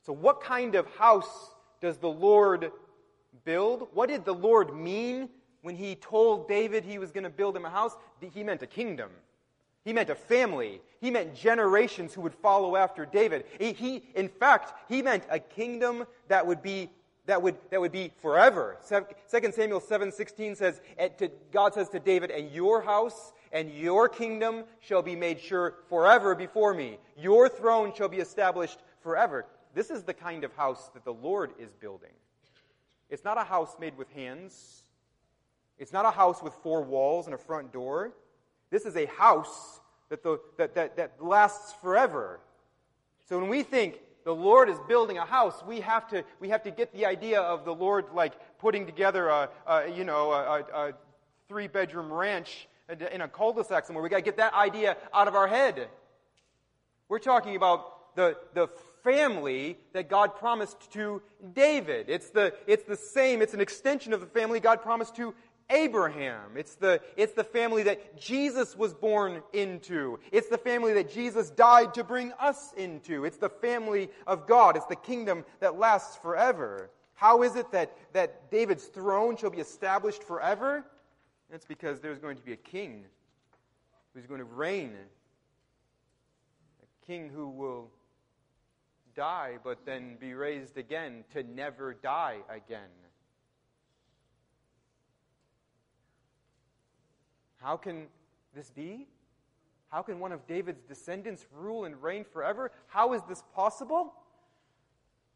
So, 0.04 0.12
what 0.12 0.40
kind 0.40 0.74
of 0.74 0.86
house 0.96 1.50
does 1.80 1.98
the 1.98 2.08
Lord 2.08 2.70
build? 3.44 3.88
What 3.92 4.08
did 4.08 4.24
the 4.24 4.34
Lord 4.34 4.74
mean 4.74 5.28
when 5.62 5.74
he 5.74 5.96
told 5.96 6.48
David 6.48 6.84
he 6.84 6.98
was 6.98 7.10
going 7.10 7.24
to 7.24 7.30
build 7.30 7.56
him 7.56 7.64
a 7.64 7.70
house? 7.70 7.96
He 8.32 8.44
meant 8.44 8.62
a 8.62 8.66
kingdom. 8.66 9.10
He 9.84 9.92
meant 9.92 10.10
a 10.10 10.14
family. 10.14 10.80
He 11.00 11.10
meant 11.10 11.34
generations 11.34 12.14
who 12.14 12.20
would 12.22 12.34
follow 12.34 12.76
after 12.76 13.06
David. 13.06 13.44
He, 13.58 14.02
in 14.14 14.28
fact, 14.28 14.74
he 14.88 15.02
meant 15.02 15.24
a 15.30 15.38
kingdom 15.38 16.06
that 16.28 16.46
would 16.46 16.62
be 16.62 16.90
that 17.26 17.42
would, 17.42 17.56
that 17.70 17.80
would 17.80 17.92
be 17.92 18.12
forever. 18.22 18.76
2 18.88 19.52
Samuel 19.52 19.80
7:16 19.80 20.56
says, 20.56 20.80
God 21.52 21.74
says 21.74 21.88
to 21.90 22.00
David, 22.00 22.30
and 22.30 22.50
your 22.50 22.80
house 22.80 23.32
and 23.52 23.70
your 23.70 24.08
kingdom 24.08 24.64
shall 24.80 25.02
be 25.02 25.16
made 25.16 25.40
sure 25.40 25.74
forever 25.88 26.34
before 26.34 26.72
me. 26.72 26.98
Your 27.16 27.48
throne 27.48 27.92
shall 27.94 28.08
be 28.08 28.18
established 28.18 28.78
forever. 29.00 29.46
This 29.74 29.90
is 29.90 30.04
the 30.04 30.14
kind 30.14 30.44
of 30.44 30.52
house 30.54 30.88
that 30.94 31.04
the 31.04 31.12
Lord 31.12 31.52
is 31.58 31.72
building. 31.72 32.12
It's 33.10 33.24
not 33.24 33.38
a 33.38 33.44
house 33.44 33.76
made 33.78 33.96
with 33.96 34.10
hands. 34.12 34.84
It's 35.78 35.92
not 35.92 36.06
a 36.06 36.10
house 36.10 36.42
with 36.42 36.54
four 36.54 36.82
walls 36.82 37.26
and 37.26 37.34
a 37.34 37.38
front 37.38 37.72
door. 37.72 38.12
This 38.70 38.84
is 38.84 38.96
a 38.96 39.06
house 39.06 39.80
that, 40.08 40.22
the, 40.22 40.40
that, 40.56 40.74
that, 40.74 40.96
that 40.96 41.12
lasts 41.22 41.74
forever. 41.80 42.40
So 43.28 43.38
when 43.38 43.48
we 43.48 43.62
think 43.62 43.98
the 44.26 44.34
Lord 44.34 44.68
is 44.68 44.76
building 44.88 45.18
a 45.18 45.24
house, 45.24 45.62
we 45.64 45.78
have 45.80 46.08
to, 46.08 46.24
we 46.40 46.48
have 46.48 46.64
to 46.64 46.72
get 46.72 46.92
the 46.92 47.06
idea 47.06 47.40
of 47.40 47.64
the 47.64 47.72
Lord 47.72 48.06
like 48.12 48.32
putting 48.58 48.84
together 48.84 49.28
a, 49.28 49.48
a 49.68 49.88
you 49.88 50.02
know, 50.02 50.32
a, 50.32 50.64
a 50.74 50.92
three 51.48 51.68
bedroom 51.68 52.12
ranch 52.12 52.66
in 53.12 53.20
a 53.20 53.28
cul-de-sac 53.28 53.86
somewhere. 53.86 54.02
We 54.02 54.08
got 54.08 54.16
to 54.16 54.22
get 54.22 54.38
that 54.38 54.52
idea 54.52 54.96
out 55.14 55.28
of 55.28 55.36
our 55.36 55.46
head. 55.46 55.86
We're 57.08 57.20
talking 57.20 57.54
about 57.54 58.16
the, 58.16 58.36
the 58.52 58.68
family 59.04 59.78
that 59.92 60.08
God 60.08 60.34
promised 60.34 60.90
to 60.94 61.22
David. 61.54 62.06
It's 62.08 62.30
the, 62.30 62.52
it's 62.66 62.82
the 62.82 62.96
same, 62.96 63.42
it's 63.42 63.54
an 63.54 63.60
extension 63.60 64.12
of 64.12 64.18
the 64.18 64.26
family 64.26 64.58
God 64.58 64.82
promised 64.82 65.14
to 65.16 65.34
Abraham. 65.70 66.56
It's 66.56 66.74
the, 66.76 67.00
it's 67.16 67.32
the 67.32 67.44
family 67.44 67.82
that 67.84 68.16
Jesus 68.16 68.76
was 68.76 68.94
born 68.94 69.42
into. 69.52 70.18
It's 70.30 70.48
the 70.48 70.58
family 70.58 70.92
that 70.94 71.12
Jesus 71.12 71.50
died 71.50 71.94
to 71.94 72.04
bring 72.04 72.32
us 72.34 72.72
into. 72.76 73.24
It's 73.24 73.38
the 73.38 73.48
family 73.48 74.10
of 74.26 74.46
God. 74.46 74.76
It's 74.76 74.86
the 74.86 74.96
kingdom 74.96 75.44
that 75.60 75.78
lasts 75.78 76.16
forever. 76.16 76.90
How 77.14 77.42
is 77.42 77.56
it 77.56 77.72
that, 77.72 77.96
that 78.12 78.50
David's 78.50 78.84
throne 78.84 79.36
shall 79.36 79.50
be 79.50 79.58
established 79.58 80.22
forever? 80.22 80.84
It's 81.52 81.64
because 81.64 82.00
there's 82.00 82.18
going 82.18 82.36
to 82.36 82.42
be 82.42 82.52
a 82.52 82.56
king 82.56 83.04
who's 84.14 84.26
going 84.26 84.40
to 84.40 84.44
reign. 84.44 84.92
A 86.82 87.06
king 87.06 87.30
who 87.34 87.48
will 87.48 87.90
die 89.14 89.56
but 89.64 89.86
then 89.86 90.16
be 90.20 90.34
raised 90.34 90.76
again 90.76 91.24
to 91.32 91.42
never 91.42 91.94
die 91.94 92.38
again. 92.50 92.90
How 97.66 97.76
can 97.76 98.06
this 98.54 98.70
be? 98.70 99.08
How 99.88 100.00
can 100.00 100.20
one 100.20 100.30
of 100.30 100.46
David's 100.46 100.84
descendants 100.84 101.44
rule 101.52 101.84
and 101.84 102.00
reign 102.00 102.24
forever? 102.32 102.70
How 102.86 103.12
is 103.12 103.22
this 103.28 103.42
possible? 103.56 104.14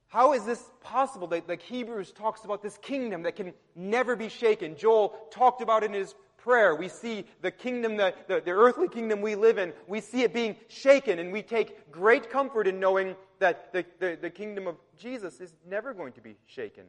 How 0.07 0.33
is 0.35 0.45
this 0.45 0.63
possible 0.81 1.27
that 1.27 1.49
like 1.49 1.61
Hebrews 1.61 2.13
talks 2.13 2.45
about 2.45 2.63
this 2.63 2.79
kingdom 2.79 3.25
that 3.25 3.35
can 3.35 3.53
never 3.75 4.15
be 4.15 4.29
shaken? 4.29 4.77
Joel 4.77 5.09
talked 5.33 5.61
about 5.61 5.83
in 5.83 5.93
his 5.93 6.15
prayer. 6.37 6.77
We 6.77 6.87
see 6.87 7.25
the 7.43 7.51
kingdom, 7.51 7.97
the, 7.97 8.15
the, 8.29 8.41
the, 8.41 8.53
earthly 8.53 8.87
kingdom 8.87 9.23
we 9.23 9.35
live 9.35 9.59
in, 9.59 9.73
we 9.89 10.01
see 10.01 10.23
it 10.23 10.33
being 10.33 10.55
shaken, 10.69 11.19
and 11.19 11.33
we 11.33 11.43
take 11.43 11.91
great 11.91 12.31
comfort 12.31 12.69
in 12.69 12.79
knowing 12.79 13.17
that 13.41 13.73
the, 13.73 13.85
the, 13.99 14.17
the 14.23 14.31
kingdom 14.31 14.69
of 14.69 14.77
Jesus 14.97 15.41
is 15.41 15.53
never 15.69 15.93
going 15.93 16.13
to 16.13 16.21
be 16.21 16.37
shaken. 16.47 16.85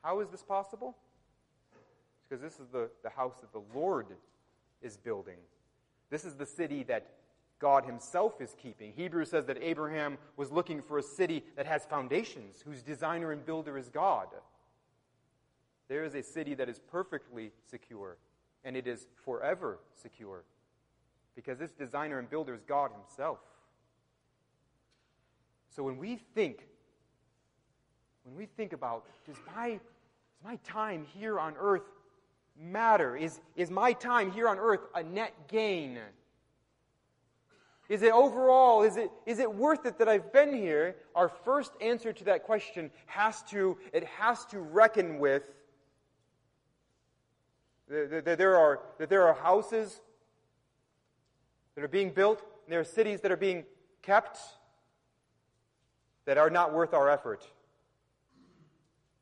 How 0.00 0.20
is 0.20 0.30
this 0.30 0.42
possible? 0.42 0.96
Because 2.30 2.40
this 2.40 2.60
is 2.60 2.68
the, 2.72 2.88
the 3.02 3.10
house 3.10 3.34
that 3.40 3.52
the 3.52 3.78
Lord 3.78 4.06
is 4.82 4.96
building. 4.96 5.38
This 6.10 6.24
is 6.24 6.34
the 6.34 6.46
city 6.46 6.84
that 6.84 7.08
God 7.58 7.84
Himself 7.84 8.40
is 8.40 8.54
keeping. 8.56 8.92
Hebrews 8.92 9.30
says 9.30 9.46
that 9.46 9.58
Abraham 9.60 10.16
was 10.36 10.52
looking 10.52 10.80
for 10.80 10.98
a 10.98 11.02
city 11.02 11.44
that 11.56 11.66
has 11.66 11.84
foundations, 11.84 12.62
whose 12.64 12.82
designer 12.82 13.32
and 13.32 13.44
builder 13.44 13.76
is 13.76 13.88
God. 13.88 14.28
There 15.88 16.04
is 16.04 16.14
a 16.14 16.22
city 16.22 16.54
that 16.54 16.68
is 16.68 16.78
perfectly 16.78 17.50
secure, 17.68 18.16
and 18.64 18.76
it 18.76 18.86
is 18.86 19.08
forever 19.24 19.80
secure, 20.00 20.44
because 21.34 21.58
this 21.58 21.72
designer 21.72 22.20
and 22.20 22.30
builder 22.30 22.54
is 22.54 22.62
God 22.62 22.92
Himself. 22.92 23.40
So 25.74 25.82
when 25.82 25.98
we 25.98 26.20
think, 26.34 26.66
when 28.22 28.36
we 28.36 28.46
think 28.46 28.72
about, 28.72 29.04
does 29.26 29.36
my, 29.54 29.70
does 29.70 30.44
my 30.44 30.56
time 30.64 31.06
here 31.12 31.38
on 31.38 31.54
earth 31.58 31.82
matter? 32.58 33.16
Is, 33.16 33.40
is 33.56 33.70
my 33.70 33.92
time 33.92 34.30
here 34.30 34.48
on 34.48 34.58
earth 34.58 34.80
a 34.94 35.02
net 35.02 35.34
gain? 35.48 35.98
Is 37.88 38.02
it 38.02 38.12
overall, 38.12 38.82
is 38.82 38.96
it, 38.96 39.10
is 39.26 39.40
it 39.40 39.52
worth 39.52 39.84
it 39.84 39.98
that 39.98 40.08
I've 40.08 40.32
been 40.32 40.54
here? 40.54 40.96
Our 41.14 41.28
first 41.28 41.72
answer 41.80 42.12
to 42.12 42.24
that 42.24 42.44
question 42.44 42.90
has 43.06 43.42
to, 43.50 43.78
it 43.92 44.04
has 44.04 44.44
to 44.46 44.60
reckon 44.60 45.18
with 45.18 45.42
that 47.88 48.38
there 48.38 48.56
are, 48.56 48.80
that 48.98 49.08
there 49.08 49.26
are 49.26 49.34
houses 49.34 50.00
that 51.74 51.82
are 51.82 51.88
being 51.88 52.10
built, 52.10 52.40
and 52.64 52.72
there 52.72 52.78
are 52.78 52.84
cities 52.84 53.22
that 53.22 53.32
are 53.32 53.36
being 53.36 53.64
kept 54.02 54.38
that 56.26 56.38
are 56.38 56.50
not 56.50 56.72
worth 56.72 56.94
our 56.94 57.10
effort. 57.10 57.44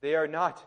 They 0.03 0.15
are 0.15 0.29
not 0.29 0.63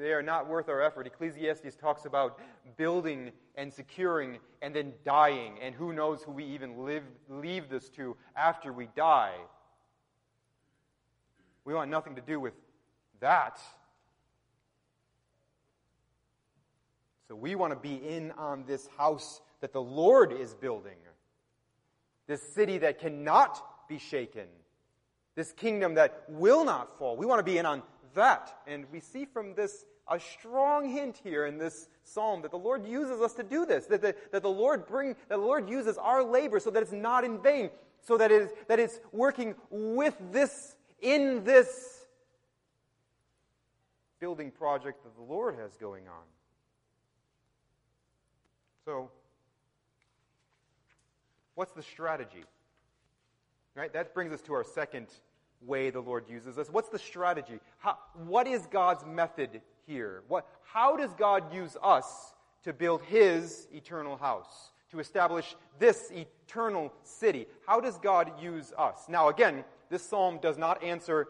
they 0.00 0.12
are 0.12 0.22
not 0.22 0.48
worth 0.48 0.68
our 0.68 0.80
effort. 0.82 1.06
Ecclesiastes 1.06 1.76
talks 1.76 2.06
about 2.06 2.40
building 2.76 3.32
and 3.54 3.72
securing 3.72 4.38
and 4.62 4.74
then 4.74 4.94
dying, 5.04 5.58
and 5.60 5.74
who 5.74 5.92
knows 5.92 6.22
who 6.22 6.32
we 6.32 6.44
even 6.44 6.84
live, 6.84 7.02
leave 7.28 7.68
this 7.68 7.88
to 7.90 8.16
after 8.34 8.72
we 8.72 8.88
die. 8.96 9.34
We 11.64 11.74
want 11.74 11.90
nothing 11.90 12.16
to 12.16 12.22
do 12.22 12.40
with 12.40 12.54
that. 13.20 13.60
So 17.28 17.36
we 17.36 17.54
want 17.54 17.72
to 17.72 17.78
be 17.78 17.94
in 17.94 18.32
on 18.32 18.64
this 18.66 18.88
house 18.96 19.40
that 19.60 19.72
the 19.72 19.82
Lord 19.82 20.32
is 20.32 20.54
building. 20.54 20.96
This 22.26 22.42
city 22.54 22.78
that 22.78 22.98
cannot 22.98 23.62
be 23.88 23.98
shaken. 23.98 24.46
This 25.36 25.52
kingdom 25.52 25.94
that 25.94 26.24
will 26.28 26.64
not 26.64 26.96
fall. 26.98 27.16
We 27.16 27.26
want 27.26 27.38
to 27.38 27.44
be 27.44 27.58
in 27.58 27.66
on 27.66 27.82
that. 28.14 28.52
And 28.66 28.86
we 28.90 29.00
see 29.00 29.26
from 29.26 29.54
this 29.54 29.84
a 30.10 30.18
strong 30.18 30.88
hint 30.88 31.20
here 31.22 31.46
in 31.46 31.56
this 31.56 31.88
psalm 32.02 32.42
that 32.42 32.50
the 32.50 32.58
Lord 32.58 32.86
uses 32.86 33.20
us 33.20 33.32
to 33.34 33.42
do 33.42 33.64
this, 33.64 33.86
that 33.86 34.02
the, 34.02 34.14
that 34.32 34.42
the 34.42 34.50
Lord 34.50 34.86
bring, 34.86 35.14
that 35.28 35.36
the 35.36 35.38
Lord 35.38 35.68
uses 35.68 35.96
our 35.96 36.24
labor 36.24 36.58
so 36.58 36.70
that 36.70 36.82
it's 36.82 36.92
not 36.92 37.24
in 37.24 37.40
vain, 37.40 37.70
so 38.02 38.18
that 38.18 38.32
it 38.32 38.42
is, 38.42 38.50
that 38.66 38.80
it's 38.80 38.98
working 39.12 39.54
with 39.70 40.16
this, 40.32 40.74
in 41.00 41.44
this 41.44 42.04
building 44.18 44.50
project 44.50 45.02
that 45.04 45.14
the 45.16 45.22
Lord 45.22 45.54
has 45.56 45.76
going 45.76 46.08
on. 46.08 46.24
So, 48.84 49.10
what's 51.54 51.72
the 51.72 51.82
strategy? 51.82 52.44
Right? 53.76 53.92
That 53.92 54.12
brings 54.12 54.32
us 54.32 54.42
to 54.42 54.54
our 54.54 54.64
second 54.64 55.06
way 55.66 55.90
the 55.90 56.00
Lord 56.00 56.24
uses 56.28 56.58
us. 56.58 56.68
What's 56.70 56.88
the 56.88 56.98
strategy? 56.98 57.60
How, 57.78 57.98
what 58.26 58.46
is 58.46 58.66
God's 58.66 59.04
method 59.04 59.60
here? 59.86 60.22
What, 60.28 60.46
how 60.62 60.96
does 60.96 61.12
God 61.14 61.54
use 61.54 61.76
us 61.82 62.34
to 62.64 62.72
build 62.72 63.02
His 63.02 63.68
eternal 63.72 64.16
house? 64.16 64.72
To 64.90 64.98
establish 64.98 65.54
this 65.78 66.10
eternal 66.10 66.92
city? 67.04 67.46
How 67.66 67.80
does 67.80 67.98
God 67.98 68.32
use 68.42 68.72
us? 68.76 69.04
Now, 69.08 69.28
again, 69.28 69.64
this 69.88 70.02
psalm 70.02 70.38
does 70.40 70.58
not 70.58 70.82
answer 70.82 71.28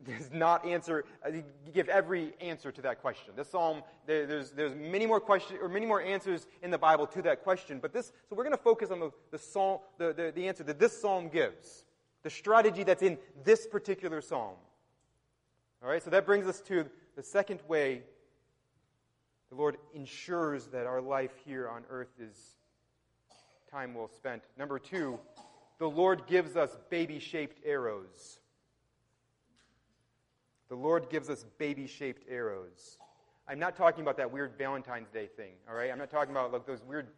does 0.18 0.30
not 0.32 0.64
answer 0.64 1.04
uh, 1.26 1.30
give 1.74 1.88
every 1.88 2.32
answer 2.40 2.72
to 2.72 2.80
that 2.82 3.02
question. 3.02 3.34
This 3.36 3.50
psalm 3.50 3.82
there, 4.06 4.26
there's 4.26 4.50
there's 4.50 4.74
many 4.74 5.06
more 5.06 5.20
questions 5.20 5.58
or 5.62 5.68
many 5.68 5.86
more 5.86 6.00
answers 6.00 6.46
in 6.62 6.70
the 6.70 6.78
Bible 6.78 7.06
to 7.08 7.22
that 7.22 7.42
question. 7.42 7.78
But 7.80 7.92
this 7.92 8.12
so 8.28 8.36
we're 8.36 8.44
going 8.44 8.56
to 8.56 8.62
focus 8.62 8.90
on 8.90 9.00
the 9.00 9.10
the 9.30 9.38
psalm 9.38 9.80
the, 9.98 10.12
the, 10.12 10.32
the 10.34 10.48
answer 10.48 10.64
that 10.64 10.78
this 10.78 10.98
psalm 10.98 11.28
gives, 11.28 11.84
the 12.22 12.30
strategy 12.30 12.84
that's 12.84 13.02
in 13.02 13.18
this 13.44 13.66
particular 13.66 14.20
psalm. 14.20 14.56
All 15.82 15.88
right, 15.88 16.02
so 16.02 16.10
that 16.10 16.26
brings 16.26 16.46
us 16.46 16.60
to 16.62 16.86
the 17.16 17.22
second 17.22 17.60
way 17.68 18.02
the 19.48 19.56
Lord 19.56 19.78
ensures 19.94 20.66
that 20.66 20.86
our 20.86 21.00
life 21.00 21.32
here 21.44 21.68
on 21.68 21.82
earth 21.90 22.12
is 22.20 22.56
time 23.70 23.94
well 23.94 24.08
spent. 24.08 24.42
Number 24.58 24.78
two, 24.78 25.18
the 25.78 25.88
Lord 25.88 26.26
gives 26.26 26.56
us 26.56 26.76
baby 26.88 27.18
shaped 27.18 27.58
arrows. 27.64 28.40
The 30.68 30.76
Lord 30.76 31.10
gives 31.10 31.28
us 31.28 31.44
baby 31.58 31.86
shaped 31.86 32.24
arrows. 32.28 32.98
I'm 33.48 33.58
not 33.58 33.74
talking 33.74 34.02
about 34.02 34.16
that 34.18 34.30
weird 34.30 34.52
Valentine's 34.56 35.08
Day 35.08 35.26
thing, 35.26 35.54
all 35.68 35.74
right? 35.74 35.90
I'm 35.90 35.98
not 35.98 36.10
talking 36.10 36.30
about 36.30 36.52
like 36.52 36.66
those 36.66 36.84
weird 36.84 37.08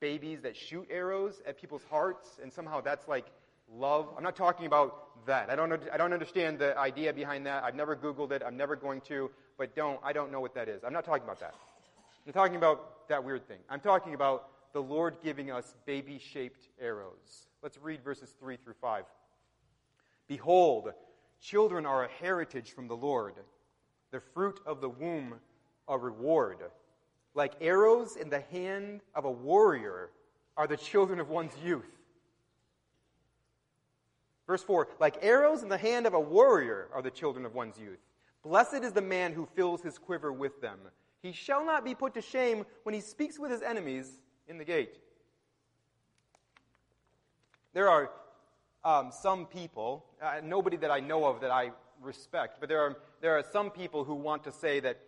babies 0.00 0.42
that 0.42 0.54
shoot 0.54 0.86
arrows 0.90 1.40
at 1.46 1.58
people's 1.58 1.84
hearts 1.88 2.38
and 2.42 2.52
somehow 2.52 2.80
that's 2.80 3.08
like 3.08 3.26
love. 3.72 4.08
I'm 4.16 4.22
not 4.22 4.36
talking 4.36 4.66
about 4.66 5.26
that. 5.26 5.50
I 5.50 5.56
don't, 5.56 5.72
I 5.92 5.96
don't 5.96 6.12
understand 6.12 6.58
the 6.58 6.76
idea 6.78 7.12
behind 7.12 7.46
that. 7.46 7.64
I've 7.64 7.74
never 7.74 7.96
Googled 7.96 8.32
it. 8.32 8.42
I'm 8.44 8.56
never 8.56 8.76
going 8.76 9.00
to, 9.02 9.30
but 9.56 9.74
don't, 9.74 10.00
I 10.02 10.12
don't 10.12 10.32
know 10.32 10.40
what 10.40 10.54
that 10.54 10.68
is. 10.68 10.84
I'm 10.84 10.92
not 10.92 11.04
talking 11.04 11.24
about 11.24 11.40
that. 11.40 11.54
I'm 12.26 12.32
talking 12.32 12.56
about 12.56 13.08
that 13.08 13.22
weird 13.22 13.46
thing. 13.46 13.58
I'm 13.68 13.80
talking 13.80 14.14
about 14.14 14.48
the 14.72 14.82
Lord 14.82 15.16
giving 15.22 15.50
us 15.50 15.74
baby 15.86 16.18
shaped 16.18 16.68
arrows. 16.80 17.48
Let's 17.62 17.78
read 17.78 18.02
verses 18.04 18.34
3 18.38 18.56
through 18.56 18.74
5. 18.80 19.04
Behold, 20.28 20.92
Children 21.40 21.86
are 21.86 22.04
a 22.04 22.08
heritage 22.20 22.72
from 22.72 22.88
the 22.88 22.96
Lord, 22.96 23.34
the 24.10 24.20
fruit 24.20 24.60
of 24.66 24.80
the 24.80 24.88
womb 24.88 25.34
a 25.86 25.96
reward. 25.96 26.58
Like 27.34 27.54
arrows 27.60 28.16
in 28.16 28.28
the 28.28 28.40
hand 28.40 29.00
of 29.14 29.24
a 29.24 29.30
warrior 29.30 30.10
are 30.56 30.66
the 30.66 30.76
children 30.76 31.20
of 31.20 31.28
one's 31.28 31.52
youth. 31.64 31.86
Verse 34.48 34.64
4 34.64 34.88
Like 34.98 35.18
arrows 35.22 35.62
in 35.62 35.68
the 35.68 35.78
hand 35.78 36.06
of 36.06 36.14
a 36.14 36.20
warrior 36.20 36.88
are 36.92 37.02
the 37.02 37.10
children 37.12 37.46
of 37.46 37.54
one's 37.54 37.78
youth. 37.78 38.00
Blessed 38.42 38.82
is 38.82 38.92
the 38.92 39.02
man 39.02 39.32
who 39.32 39.46
fills 39.54 39.82
his 39.82 39.98
quiver 39.98 40.32
with 40.32 40.60
them. 40.60 40.78
He 41.22 41.32
shall 41.32 41.64
not 41.64 41.84
be 41.84 41.94
put 41.94 42.14
to 42.14 42.22
shame 42.22 42.64
when 42.82 42.94
he 42.94 43.00
speaks 43.00 43.38
with 43.38 43.50
his 43.50 43.62
enemies 43.62 44.10
in 44.48 44.58
the 44.58 44.64
gate. 44.64 44.96
There 47.74 47.88
are 47.88 48.10
um, 48.84 49.12
some 49.12 49.46
people, 49.46 50.06
uh, 50.22 50.40
nobody 50.42 50.76
that 50.78 50.90
I 50.90 51.00
know 51.00 51.26
of 51.26 51.40
that 51.42 51.50
I 51.50 51.72
respect, 52.00 52.58
but 52.60 52.68
there 52.68 52.80
are, 52.80 52.96
there 53.20 53.36
are 53.36 53.44
some 53.52 53.70
people 53.70 54.04
who 54.04 54.14
want 54.14 54.44
to 54.44 54.52
say 54.52 54.80
that 54.80 54.98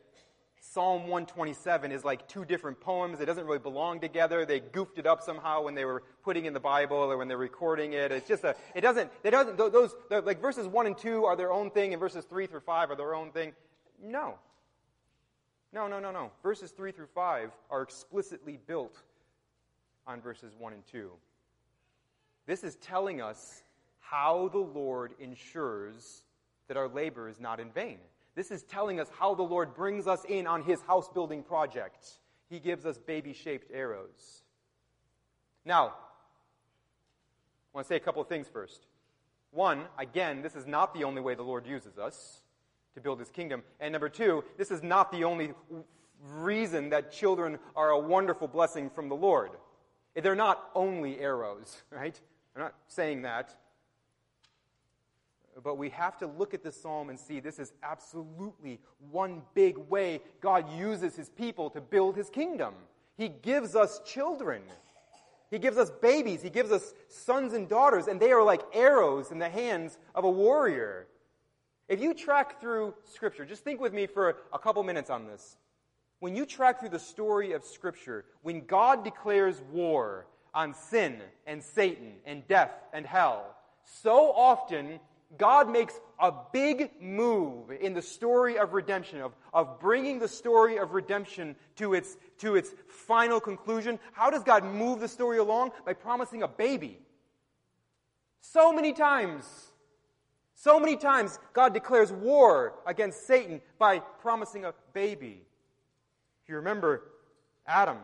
Psalm 0.62 1.03
127 1.03 1.90
is 1.90 2.05
like 2.05 2.29
two 2.29 2.44
different 2.44 2.79
poems. 2.81 3.20
It 3.20 3.27
doesn't 3.27 3.46
really 3.46 3.59
belong 3.59 3.99
together. 3.99 4.44
They 4.44 4.61
goofed 4.61 4.99
it 4.99 5.07
up 5.07 5.23
somehow 5.23 5.62
when 5.62 5.75
they 5.75 5.87
were 5.87 6.03
putting 6.23 6.44
in 6.44 6.53
the 6.53 6.61
Bible 6.61 6.99
or 6.99 7.16
when 7.16 7.29
they're 7.29 7.38
recording 7.38 7.94
it. 7.94 8.12
It's 8.12 8.29
just 8.29 8.44
a, 8.44 8.55
it 8.75 8.83
doesn't, 8.83 9.11
it 9.25 9.31
doesn't, 9.31 9.57
those, 9.57 9.94
like 10.11 10.40
verses 10.40 10.66
1 10.66 10.87
and 10.87 10.99
2 10.99 11.25
are 11.25 11.35
their 11.35 11.51
own 11.51 11.70
thing 11.70 11.94
and 11.94 12.01
verses 12.01 12.27
3 12.27 12.46
through 12.46 12.61
5 12.61 12.90
are 12.90 12.96
their 12.96 13.14
own 13.14 13.33
thing. 13.33 13.55
No. 14.03 14.35
No, 15.73 15.88
no, 15.88 15.99
no, 15.99 16.11
no. 16.11 16.31
Verses 16.42 16.73
3 16.73 16.92
through 16.92 17.09
5 17.14 17.51
are 17.70 17.83
explicitly 17.83 18.59
built 18.66 19.01
on 20.07 20.20
verses 20.20 20.53
1 20.59 20.75
and 20.75 20.87
2. 20.87 21.11
This 22.46 22.64
is 22.64 22.77
telling 22.77 23.23
us 23.23 23.62
how 24.01 24.49
the 24.53 24.59
Lord 24.59 25.14
ensures 25.18 26.23
that 26.68 26.77
our 26.77 26.88
labor 26.88 27.29
is 27.29 27.40
not 27.40 27.61
in 27.61 27.70
vain. 27.70 27.99
This 28.40 28.50
is 28.50 28.62
telling 28.62 28.98
us 28.98 29.09
how 29.18 29.35
the 29.35 29.42
Lord 29.42 29.74
brings 29.74 30.07
us 30.07 30.24
in 30.26 30.46
on 30.46 30.62
his 30.62 30.81
house 30.81 31.11
building 31.11 31.42
project. 31.42 32.09
He 32.48 32.59
gives 32.59 32.87
us 32.87 32.96
baby 32.96 33.35
shaped 33.35 33.70
arrows. 33.70 34.44
Now, 35.66 35.88
I 35.88 35.90
want 37.74 37.87
to 37.87 37.88
say 37.90 37.96
a 37.96 38.00
couple 38.00 38.22
of 38.22 38.29
things 38.29 38.48
first. 38.50 38.87
One, 39.50 39.85
again, 39.98 40.40
this 40.40 40.57
is 40.57 40.66
not 40.66 40.94
the 40.94 41.05
only 41.05 41.20
way 41.20 41.35
the 41.35 41.42
Lord 41.42 41.66
uses 41.66 41.98
us 41.98 42.40
to 42.94 43.00
build 43.03 43.18
his 43.18 43.29
kingdom. 43.29 43.62
And 43.79 43.92
number 43.92 44.09
two, 44.09 44.42
this 44.57 44.70
is 44.70 44.83
not 44.83 45.12
the 45.12 45.24
only 45.24 45.53
reason 46.26 46.88
that 46.88 47.12
children 47.12 47.59
are 47.76 47.90
a 47.90 47.98
wonderful 47.98 48.48
blessing 48.48 48.88
from 48.88 49.11
the 49.11 49.16
Lord. 49.16 49.50
They're 50.14 50.35
not 50.35 50.70
only 50.74 51.20
arrows, 51.20 51.83
right? 51.90 52.18
I'm 52.57 52.62
not 52.62 52.74
saying 52.88 53.20
that. 53.20 53.55
But 55.62 55.79
we 55.79 55.90
have 55.90 56.16
to 56.18 56.27
look 56.27 56.55
at 56.55 56.62
this 56.62 56.81
psalm 56.81 57.11
and 57.11 57.18
see 57.18 57.40
this 57.40 57.59
is 57.59 57.73
absolutely 57.83 58.81
one 59.11 59.42
big 59.55 59.77
way 59.77 60.20
God 60.40 60.70
uses 60.77 61.16
his 61.16 61.29
people 61.29 61.70
to 61.70 61.81
build 61.81 62.16
his 62.16 62.31
kingdom. 62.31 62.75
He 63.16 63.29
gives 63.29 63.77
us 63.77 64.01
children. 64.05 64.62
He 65.51 65.59
gives 65.59 65.77
us 65.77 65.90
babies. 65.90 66.42
He 66.42 66.51
gives 66.51 66.70
us 66.70 66.94
sons 67.09 67.53
and 67.53 67.68
daughters, 67.68 68.07
and 68.07 68.20
they 68.20 68.33
are 68.33 68.42
like 68.42 68.62
arrows 68.73 69.31
in 69.33 69.38
the 69.38 69.49
hands 69.49 69.99
of 70.14 70.25
a 70.25 70.31
warrior. 70.31 71.07
If 71.88 72.01
you 72.01 72.14
track 72.14 72.61
through 72.61 72.94
Scripture, 73.05 73.44
just 73.44 73.64
think 73.64 73.81
with 73.81 73.92
me 73.92 74.07
for 74.07 74.37
a 74.53 74.59
couple 74.59 74.83
minutes 74.85 75.11
on 75.11 75.27
this. 75.27 75.57
When 76.20 76.37
you 76.37 76.46
track 76.46 76.79
through 76.79 76.90
the 76.90 76.99
story 76.99 77.53
of 77.53 77.64
Scripture, 77.64 78.25
when 78.42 78.64
God 78.64 79.03
declares 79.03 79.61
war 79.73 80.27
on 80.55 80.73
sin 80.75 81.20
and 81.46 81.62
Satan 81.62 82.12
and 82.25 82.46
death 82.46 82.70
and 82.92 83.05
hell, 83.05 83.57
so 83.85 84.31
often 84.33 85.01
God 85.38 85.70
makes 85.70 85.98
a 86.18 86.32
big 86.52 86.90
move 87.00 87.70
in 87.70 87.94
the 87.94 88.02
story 88.02 88.58
of 88.58 88.72
redemption, 88.72 89.20
of, 89.20 89.32
of 89.54 89.78
bringing 89.78 90.18
the 90.18 90.28
story 90.28 90.76
of 90.76 90.92
redemption 90.92 91.54
to 91.76 91.94
its, 91.94 92.16
to 92.38 92.56
its 92.56 92.70
final 92.88 93.40
conclusion. 93.40 93.98
How 94.12 94.30
does 94.30 94.42
God 94.42 94.64
move 94.64 95.00
the 95.00 95.08
story 95.08 95.38
along? 95.38 95.70
By 95.86 95.92
promising 95.92 96.42
a 96.42 96.48
baby. 96.48 96.98
So 98.40 98.72
many 98.72 98.92
times, 98.92 99.46
so 100.54 100.80
many 100.80 100.96
times, 100.96 101.38
God 101.52 101.74
declares 101.74 102.12
war 102.12 102.74
against 102.86 103.26
Satan 103.26 103.60
by 103.78 104.00
promising 104.00 104.64
a 104.64 104.74
baby. 104.92 105.42
If 106.42 106.48
you 106.48 106.56
remember 106.56 107.02
Adam, 107.66 107.98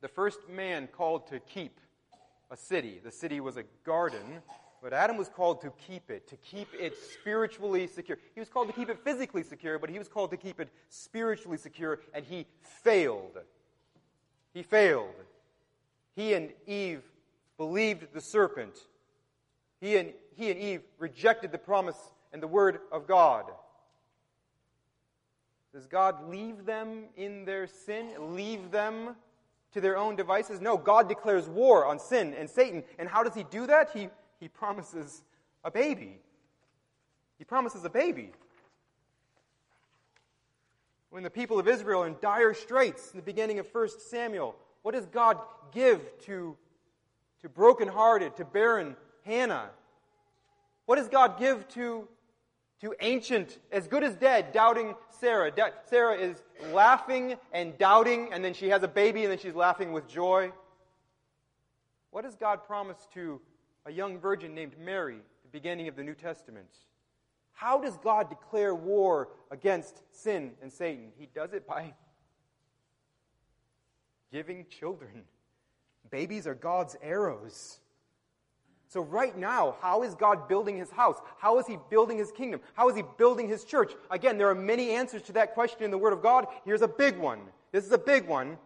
the 0.00 0.08
first 0.08 0.48
man 0.48 0.88
called 0.88 1.28
to 1.28 1.38
keep 1.38 1.78
a 2.50 2.56
city, 2.56 3.00
the 3.02 3.12
city 3.12 3.40
was 3.40 3.56
a 3.56 3.64
garden 3.84 4.42
but 4.86 4.92
Adam 4.92 5.16
was 5.16 5.28
called 5.28 5.60
to 5.62 5.72
keep 5.88 6.12
it, 6.12 6.28
to 6.28 6.36
keep 6.36 6.68
it 6.78 6.96
spiritually 6.96 7.88
secure. 7.88 8.18
He 8.34 8.40
was 8.40 8.48
called 8.48 8.68
to 8.68 8.72
keep 8.72 8.88
it 8.88 9.00
physically 9.02 9.42
secure, 9.42 9.80
but 9.80 9.90
he 9.90 9.98
was 9.98 10.06
called 10.06 10.30
to 10.30 10.36
keep 10.36 10.60
it 10.60 10.68
spiritually 10.90 11.58
secure, 11.58 11.98
and 12.14 12.24
he 12.24 12.46
failed. 12.84 13.36
He 14.54 14.62
failed. 14.62 15.16
He 16.14 16.34
and 16.34 16.52
Eve 16.68 17.02
believed 17.56 18.14
the 18.14 18.20
serpent. 18.20 18.76
He 19.80 19.96
and, 19.96 20.12
he 20.36 20.52
and 20.52 20.60
Eve 20.60 20.82
rejected 21.00 21.50
the 21.50 21.58
promise 21.58 21.98
and 22.32 22.40
the 22.40 22.46
word 22.46 22.78
of 22.92 23.08
God. 23.08 23.46
Does 25.74 25.88
God 25.88 26.28
leave 26.28 26.64
them 26.64 27.06
in 27.16 27.44
their 27.44 27.66
sin? 27.66 28.36
Leave 28.36 28.70
them 28.70 29.16
to 29.72 29.80
their 29.80 29.96
own 29.96 30.14
devices? 30.14 30.60
No, 30.60 30.76
God 30.76 31.08
declares 31.08 31.48
war 31.48 31.84
on 31.84 31.98
sin 31.98 32.34
and 32.34 32.48
Satan. 32.48 32.84
And 33.00 33.08
how 33.08 33.24
does 33.24 33.34
he 33.34 33.42
do 33.42 33.66
that? 33.66 33.90
He 33.92 34.10
he 34.38 34.48
promises 34.48 35.22
a 35.64 35.70
baby. 35.70 36.20
He 37.38 37.44
promises 37.44 37.84
a 37.84 37.90
baby. 37.90 38.32
When 41.10 41.22
the 41.22 41.30
people 41.30 41.58
of 41.58 41.68
Israel 41.68 42.02
are 42.02 42.06
in 42.06 42.16
dire 42.20 42.54
straits 42.54 43.10
in 43.12 43.18
the 43.18 43.24
beginning 43.24 43.58
of 43.58 43.66
1 43.72 43.88
Samuel, 44.10 44.54
what 44.82 44.94
does 44.94 45.06
God 45.06 45.38
give 45.72 46.00
to, 46.26 46.56
to 47.42 47.48
brokenhearted, 47.48 48.36
to 48.36 48.44
barren 48.44 48.96
Hannah? 49.24 49.70
What 50.84 50.96
does 50.96 51.08
God 51.08 51.38
give 51.38 51.66
to, 51.68 52.06
to 52.82 52.94
ancient, 53.00 53.58
as 53.72 53.88
good 53.88 54.04
as 54.04 54.14
dead, 54.14 54.52
doubting 54.52 54.94
Sarah? 55.20 55.52
Sarah 55.88 56.16
is 56.16 56.42
laughing 56.72 57.36
and 57.52 57.76
doubting, 57.78 58.32
and 58.32 58.44
then 58.44 58.54
she 58.54 58.68
has 58.68 58.82
a 58.82 58.88
baby, 58.88 59.22
and 59.22 59.30
then 59.30 59.38
she's 59.38 59.54
laughing 59.54 59.92
with 59.92 60.06
joy. 60.08 60.52
What 62.10 62.24
does 62.24 62.36
God 62.36 62.64
promise 62.66 63.08
to 63.14 63.40
a 63.86 63.92
young 63.92 64.18
virgin 64.18 64.54
named 64.54 64.72
Mary, 64.78 65.18
the 65.44 65.48
beginning 65.48 65.88
of 65.88 65.96
the 65.96 66.02
New 66.02 66.14
Testament? 66.14 66.68
How 67.52 67.80
does 67.80 67.96
God 67.96 68.28
declare 68.28 68.74
war 68.74 69.28
against 69.50 70.02
sin 70.12 70.52
and 70.60 70.70
Satan? 70.70 71.12
He 71.16 71.28
does 71.34 71.54
it 71.54 71.66
by 71.66 71.94
giving 74.30 74.66
children. 74.68 75.22
Babies 76.10 76.46
are 76.46 76.54
God's 76.54 76.96
arrows. 77.00 77.78
So, 78.88 79.00
right 79.00 79.36
now, 79.36 79.76
how 79.80 80.02
is 80.02 80.14
God 80.14 80.48
building 80.48 80.76
his 80.76 80.90
house? 80.90 81.16
How 81.38 81.58
is 81.58 81.66
he 81.66 81.78
building 81.90 82.18
his 82.18 82.30
kingdom? 82.30 82.60
How 82.74 82.88
is 82.88 82.96
he 82.96 83.02
building 83.18 83.48
his 83.48 83.64
church? 83.64 83.92
Again, 84.10 84.38
there 84.38 84.48
are 84.48 84.54
many 84.54 84.90
answers 84.90 85.22
to 85.22 85.32
that 85.32 85.54
question 85.54 85.82
in 85.82 85.90
the 85.90 85.98
Word 85.98 86.12
of 86.12 86.22
God. 86.22 86.46
Here's 86.64 86.82
a 86.82 86.88
big 86.88 87.16
one. 87.16 87.40
This 87.72 87.84
is 87.84 87.92
a 87.92 87.98
big 87.98 88.26
one. 88.26 88.58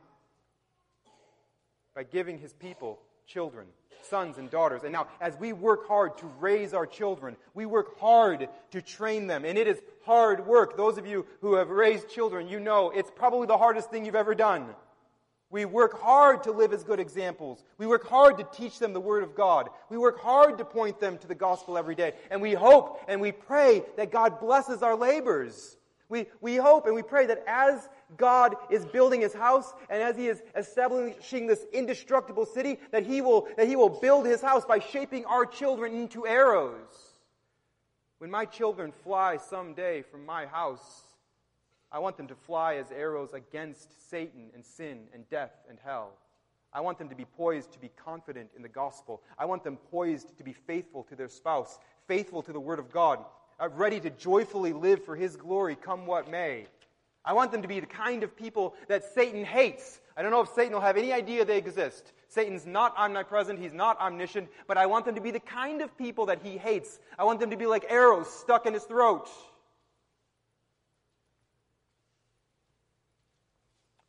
By 1.94 2.04
giving 2.04 2.38
his 2.38 2.52
people 2.52 3.00
children, 3.30 3.66
sons 4.02 4.38
and 4.38 4.50
daughters. 4.50 4.82
And 4.82 4.92
now, 4.92 5.06
as 5.20 5.36
we 5.38 5.52
work 5.52 5.86
hard 5.86 6.18
to 6.18 6.26
raise 6.40 6.74
our 6.74 6.86
children, 6.86 7.36
we 7.54 7.64
work 7.64 7.98
hard 7.98 8.48
to 8.72 8.82
train 8.82 9.26
them. 9.26 9.44
And 9.44 9.56
it 9.56 9.68
is 9.68 9.80
hard 10.04 10.46
work. 10.46 10.76
Those 10.76 10.98
of 10.98 11.06
you 11.06 11.26
who 11.40 11.54
have 11.54 11.70
raised 11.70 12.08
children, 12.08 12.48
you 12.48 12.58
know 12.58 12.90
it's 12.90 13.10
probably 13.14 13.46
the 13.46 13.58
hardest 13.58 13.90
thing 13.90 14.04
you've 14.04 14.14
ever 14.14 14.34
done. 14.34 14.66
We 15.50 15.64
work 15.64 16.00
hard 16.00 16.44
to 16.44 16.52
live 16.52 16.72
as 16.72 16.84
good 16.84 17.00
examples. 17.00 17.64
We 17.76 17.86
work 17.86 18.06
hard 18.06 18.38
to 18.38 18.46
teach 18.52 18.78
them 18.78 18.92
the 18.92 19.00
Word 19.00 19.24
of 19.24 19.34
God. 19.34 19.68
We 19.90 19.98
work 19.98 20.20
hard 20.20 20.58
to 20.58 20.64
point 20.64 21.00
them 21.00 21.18
to 21.18 21.26
the 21.26 21.34
gospel 21.34 21.76
every 21.76 21.96
day. 21.96 22.14
And 22.30 22.40
we 22.40 22.54
hope 22.54 23.00
and 23.08 23.20
we 23.20 23.32
pray 23.32 23.82
that 23.96 24.12
God 24.12 24.38
blesses 24.38 24.82
our 24.82 24.94
labors. 24.94 25.76
We, 26.08 26.26
we 26.40 26.56
hope 26.56 26.86
and 26.86 26.94
we 26.94 27.02
pray 27.02 27.26
that 27.26 27.44
as 27.46 27.88
God 28.16 28.56
is 28.70 28.84
building 28.84 29.20
his 29.20 29.34
house 29.34 29.72
and 29.88 30.02
as 30.02 30.16
he 30.16 30.28
is 30.28 30.42
establishing 30.56 31.46
this 31.46 31.64
indestructible 31.72 32.46
city, 32.46 32.78
that 32.90 33.04
he 33.04 33.20
will, 33.20 33.48
that 33.56 33.68
he 33.68 33.76
will 33.76 33.88
build 33.88 34.26
his 34.26 34.40
house 34.40 34.64
by 34.64 34.78
shaping 34.78 35.24
our 35.24 35.46
children 35.46 35.94
into 35.94 36.26
arrows. 36.26 37.14
When 38.18 38.30
my 38.30 38.44
children 38.44 38.92
fly 39.04 39.38
someday 39.38 40.02
from 40.02 40.26
my 40.26 40.46
house, 40.46 41.02
I 41.92 41.98
want 41.98 42.16
them 42.16 42.28
to 42.28 42.34
fly 42.34 42.76
as 42.76 42.92
arrows 42.92 43.32
against 43.32 44.10
Satan 44.10 44.50
and 44.54 44.64
sin 44.64 45.06
and 45.14 45.28
death 45.28 45.52
and 45.68 45.78
hell. 45.82 46.12
I 46.72 46.80
want 46.80 46.98
them 46.98 47.08
to 47.08 47.16
be 47.16 47.24
poised 47.24 47.72
to 47.72 47.80
be 47.80 47.90
confident 47.96 48.50
in 48.54 48.62
the 48.62 48.68
gospel. 48.68 49.22
I 49.38 49.44
want 49.46 49.64
them 49.64 49.76
poised 49.90 50.36
to 50.38 50.44
be 50.44 50.52
faithful 50.52 51.02
to 51.04 51.16
their 51.16 51.28
spouse, 51.28 51.78
faithful 52.06 52.42
to 52.42 52.52
the 52.52 52.60
word 52.60 52.78
of 52.78 52.92
God, 52.92 53.24
uh, 53.58 53.68
ready 53.70 53.98
to 54.00 54.10
joyfully 54.10 54.72
live 54.72 55.04
for 55.04 55.16
his 55.16 55.36
glory, 55.36 55.74
come 55.74 56.06
what 56.06 56.30
may. 56.30 56.66
I 57.24 57.32
want 57.32 57.52
them 57.52 57.62
to 57.62 57.68
be 57.68 57.80
the 57.80 57.86
kind 57.86 58.22
of 58.22 58.36
people 58.36 58.74
that 58.88 59.04
Satan 59.14 59.44
hates. 59.44 60.00
I 60.16 60.22
don't 60.22 60.30
know 60.30 60.40
if 60.40 60.48
Satan 60.48 60.72
will 60.72 60.80
have 60.80 60.96
any 60.96 61.12
idea 61.12 61.44
they 61.44 61.58
exist. 61.58 62.12
Satan's 62.28 62.66
not 62.66 62.96
omnipresent, 62.96 63.58
he's 63.58 63.72
not 63.72 64.00
omniscient, 64.00 64.48
but 64.66 64.78
I 64.78 64.86
want 64.86 65.04
them 65.04 65.16
to 65.16 65.20
be 65.20 65.30
the 65.30 65.40
kind 65.40 65.82
of 65.82 65.96
people 65.98 66.26
that 66.26 66.40
he 66.42 66.56
hates. 66.56 66.98
I 67.18 67.24
want 67.24 67.40
them 67.40 67.50
to 67.50 67.56
be 67.56 67.66
like 67.66 67.84
arrows 67.88 68.30
stuck 68.30 68.66
in 68.66 68.74
his 68.74 68.84
throat. 68.84 69.28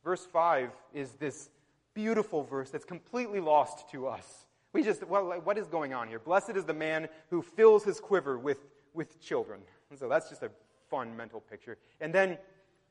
Verse 0.04 0.26
5 0.26 0.70
is 0.94 1.12
this 1.14 1.50
beautiful 1.94 2.44
verse 2.44 2.70
that's 2.70 2.86
completely 2.86 3.40
lost 3.40 3.90
to 3.92 4.08
us. 4.08 4.46
We 4.74 4.84
just, 4.84 5.06
well, 5.06 5.42
what 5.44 5.58
is 5.58 5.68
going 5.68 5.94
on 5.94 6.08
here? 6.08 6.20
Blessed 6.20 6.52
is 6.56 6.66
the 6.66 6.74
man 6.74 7.10
who 7.30 7.42
fills 7.42 7.84
his 7.84 8.00
quiver 8.00 8.38
with, 8.40 8.60
with 8.94 9.20
children. 9.22 9.60
And 9.90 10.00
so 10.00 10.08
that's 10.08 10.30
just 10.30 10.44
a 10.44 10.52
fun 10.90 11.16
mental 11.18 11.42
picture. 11.42 11.78
And 12.00 12.14
then, 12.14 12.38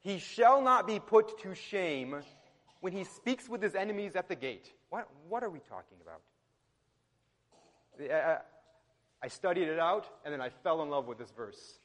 he 0.01 0.19
shall 0.19 0.61
not 0.63 0.87
be 0.87 0.99
put 0.99 1.41
to 1.43 1.55
shame 1.55 2.17
when 2.81 2.93
he 2.93 3.05
speaks 3.05 3.49
with 3.49 3.63
his 3.63 3.75
enemies 3.75 4.17
at 4.17 4.29
the 4.29 4.35
gate. 4.35 4.73
What, 4.89 5.09
what 5.29 5.43
are 5.43 5.51
we 5.51 5.61
talking 5.69 5.99
about? 6.03 6.21
I 9.23 9.29
studied 9.29 9.69
it 9.69 9.79
out, 9.79 10.09
and 10.25 10.33
then 10.33 10.41
I 10.41 10.49
fell 10.49 10.83
in 10.83 10.89
love 10.89 11.07
with 11.07 11.19
this 11.19 11.31
verse. 11.31 11.79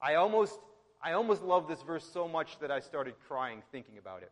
I 0.00 0.14
almost 0.14 0.58
I 1.04 1.14
almost 1.14 1.42
loved 1.42 1.68
this 1.68 1.82
verse 1.82 2.08
so 2.12 2.28
much 2.28 2.60
that 2.60 2.70
I 2.70 2.78
started 2.78 3.14
crying 3.26 3.62
thinking 3.72 3.98
about 3.98 4.22
it. 4.22 4.30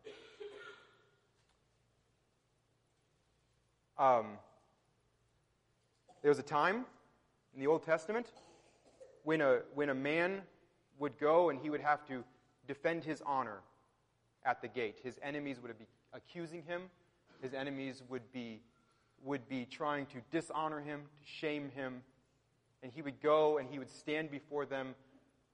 Um, 3.99 4.37
there 6.21 6.29
was 6.29 6.39
a 6.39 6.43
time 6.43 6.85
in 7.53 7.59
the 7.59 7.67
Old 7.67 7.83
Testament 7.83 8.27
when 9.23 9.41
a, 9.41 9.59
when 9.75 9.89
a 9.89 9.93
man 9.93 10.41
would 10.97 11.19
go 11.19 11.49
and 11.49 11.59
he 11.59 11.69
would 11.69 11.81
have 11.81 12.07
to 12.07 12.23
defend 12.67 13.03
his 13.03 13.21
honor 13.25 13.59
at 14.45 14.61
the 14.61 14.67
gate. 14.67 14.99
His 15.03 15.19
enemies 15.21 15.57
would 15.61 15.77
be 15.77 15.85
accusing 16.13 16.63
him, 16.63 16.83
his 17.41 17.53
enemies 17.53 18.03
would 18.09 18.31
be, 18.31 18.61
would 19.23 19.47
be 19.49 19.65
trying 19.65 20.05
to 20.07 20.17
dishonor 20.31 20.79
him, 20.81 21.01
to 21.21 21.27
shame 21.27 21.69
him. 21.75 22.01
And 22.83 22.91
he 22.91 23.01
would 23.01 23.21
go 23.21 23.57
and 23.57 23.69
he 23.69 23.79
would 23.79 23.89
stand 23.89 24.31
before 24.31 24.65
them 24.65 24.95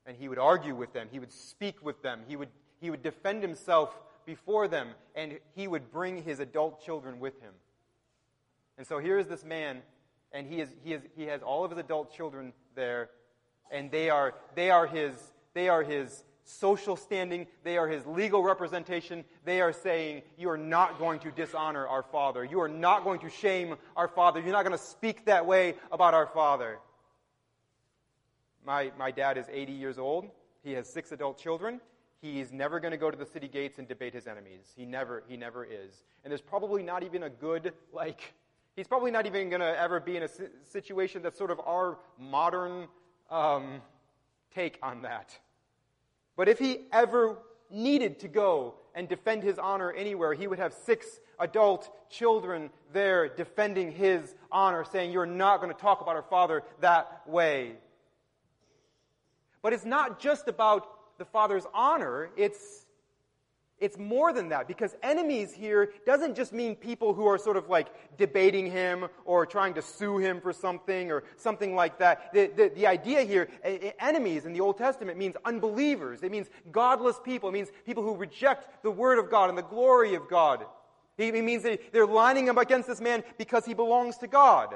and 0.07 0.15
he 0.15 0.29
would 0.29 0.39
argue 0.39 0.73
with 0.73 0.93
them. 0.93 1.09
He 1.11 1.19
would 1.19 1.33
speak 1.33 1.83
with 1.85 2.01
them. 2.01 2.21
He 2.27 2.37
would, 2.37 2.49
he 2.79 2.89
would 2.89 3.03
defend 3.03 3.43
himself 3.43 3.93
before 4.25 4.67
them, 4.67 4.89
and 5.15 5.39
he 5.55 5.67
would 5.67 5.91
bring 5.91 6.23
his 6.23 6.39
adult 6.39 6.83
children 6.83 7.19
with 7.19 7.39
him. 7.41 7.53
And 8.77 8.87
so 8.87 8.99
here 8.99 9.19
is 9.19 9.27
this 9.27 9.43
man, 9.43 9.81
and 10.31 10.47
he, 10.47 10.61
is, 10.61 10.69
he, 10.83 10.93
is, 10.93 11.01
he 11.15 11.23
has 11.23 11.41
all 11.41 11.65
of 11.65 11.71
his 11.71 11.79
adult 11.79 12.15
children 12.15 12.53
there, 12.75 13.09
and 13.69 13.91
they 13.91 14.09
are, 14.09 14.33
they 14.55 14.69
are, 14.69 14.87
his, 14.87 15.13
they 15.53 15.67
are 15.67 15.83
his 15.83 16.23
social 16.47 16.95
standing, 16.95 17.47
they 17.63 17.77
are 17.77 17.87
his 17.87 18.05
legal 18.05 18.43
representation. 18.43 19.25
They 19.45 19.61
are 19.61 19.73
saying, 19.73 20.21
You 20.37 20.49
are 20.49 20.57
not 20.57 20.99
going 20.99 21.19
to 21.19 21.31
dishonor 21.31 21.87
our 21.87 22.03
father. 22.03 22.43
You 22.43 22.61
are 22.61 22.69
not 22.69 23.03
going 23.03 23.19
to 23.19 23.29
shame 23.29 23.75
our 23.95 24.07
father. 24.07 24.39
You're 24.39 24.53
not 24.53 24.65
going 24.65 24.77
to 24.77 24.83
speak 24.83 25.25
that 25.25 25.45
way 25.45 25.75
about 25.91 26.13
our 26.13 26.27
father. 26.27 26.79
My, 28.65 28.91
my 28.97 29.11
dad 29.11 29.37
is 29.37 29.45
80 29.51 29.71
years 29.73 29.97
old. 29.97 30.27
He 30.63 30.73
has 30.73 30.89
six 30.89 31.11
adult 31.11 31.39
children. 31.39 31.79
He's 32.21 32.51
never 32.51 32.79
going 32.79 32.91
to 32.91 32.97
go 32.97 33.11
to 33.11 33.17
the 33.17 33.25
city 33.25 33.47
gates 33.47 33.77
and 33.77 33.87
debate 33.87 34.13
his 34.13 34.27
enemies. 34.27 34.73
He 34.75 34.85
never, 34.85 35.23
he 35.27 35.37
never 35.37 35.63
is. 35.63 36.03
And 36.23 36.31
there's 36.31 36.41
probably 36.41 36.83
not 36.83 37.03
even 37.03 37.23
a 37.23 37.29
good, 37.29 37.73
like, 37.93 38.33
he's 38.75 38.87
probably 38.87 39.11
not 39.11 39.25
even 39.25 39.49
going 39.49 39.61
to 39.61 39.79
ever 39.79 39.99
be 39.99 40.17
in 40.17 40.23
a 40.23 40.29
situation 40.63 41.21
that's 41.21 41.37
sort 41.37 41.51
of 41.51 41.61
our 41.65 41.97
modern 42.19 42.87
um, 43.29 43.81
take 44.53 44.79
on 44.81 45.03
that. 45.03 45.37
But 46.37 46.47
if 46.47 46.59
he 46.59 46.85
ever 46.93 47.39
needed 47.69 48.19
to 48.19 48.29
go 48.29 48.75
and 48.95 49.09
defend 49.09 49.43
his 49.43 49.59
honor 49.59 49.91
anywhere, 49.91 50.33
he 50.33 50.47
would 50.47 50.59
have 50.59 50.73
six 50.73 51.19
adult 51.39 51.89
children 52.09 52.69
there 52.93 53.27
defending 53.27 53.91
his 53.91 54.33
honor, 54.51 54.85
saying, 54.85 55.11
You're 55.11 55.25
not 55.25 55.59
going 55.59 55.73
to 55.73 55.79
talk 55.79 55.99
about 55.99 56.15
our 56.15 56.23
father 56.23 56.63
that 56.79 57.23
way. 57.27 57.73
But 59.61 59.73
it's 59.73 59.85
not 59.85 60.19
just 60.19 60.47
about 60.47 60.87
the 61.17 61.25
Father's 61.25 61.65
honor, 61.73 62.29
it's, 62.37 62.85
it's 63.79 63.97
more 63.97 64.33
than 64.33 64.49
that 64.49 64.67
because 64.67 64.95
enemies 65.03 65.53
here 65.53 65.91
doesn't 66.05 66.35
just 66.35 66.51
mean 66.51 66.75
people 66.75 67.13
who 67.13 67.27
are 67.27 67.37
sort 67.37 67.57
of 67.57 67.69
like 67.69 67.87
debating 68.17 68.71
him 68.71 69.07
or 69.23 69.45
trying 69.45 69.75
to 69.75 69.81
sue 69.81 70.17
him 70.17 70.41
for 70.41 70.51
something 70.51 71.11
or 71.11 71.23
something 71.35 71.75
like 71.75 71.99
that. 71.99 72.33
The, 72.33 72.47
the, 72.47 72.71
the 72.75 72.87
idea 72.87 73.21
here, 73.21 73.49
enemies 73.99 74.45
in 74.45 74.53
the 74.53 74.61
Old 74.61 74.77
Testament 74.77 75.17
means 75.17 75.35
unbelievers. 75.45 76.23
It 76.23 76.31
means 76.31 76.47
godless 76.71 77.19
people. 77.23 77.49
It 77.49 77.53
means 77.53 77.69
people 77.85 78.03
who 78.03 78.15
reject 78.15 78.83
the 78.83 78.91
Word 78.91 79.19
of 79.19 79.29
God 79.29 79.49
and 79.49 79.57
the 79.57 79.63
glory 79.63 80.15
of 80.15 80.27
God. 80.27 80.65
It 81.17 81.43
means 81.43 81.63
that 81.63 81.91
they're 81.91 82.05
lining 82.05 82.49
up 82.49 82.57
against 82.57 82.87
this 82.87 83.01
man 83.01 83.23
because 83.37 83.65
he 83.65 83.73
belongs 83.73 84.17
to 84.17 84.27
God. 84.27 84.73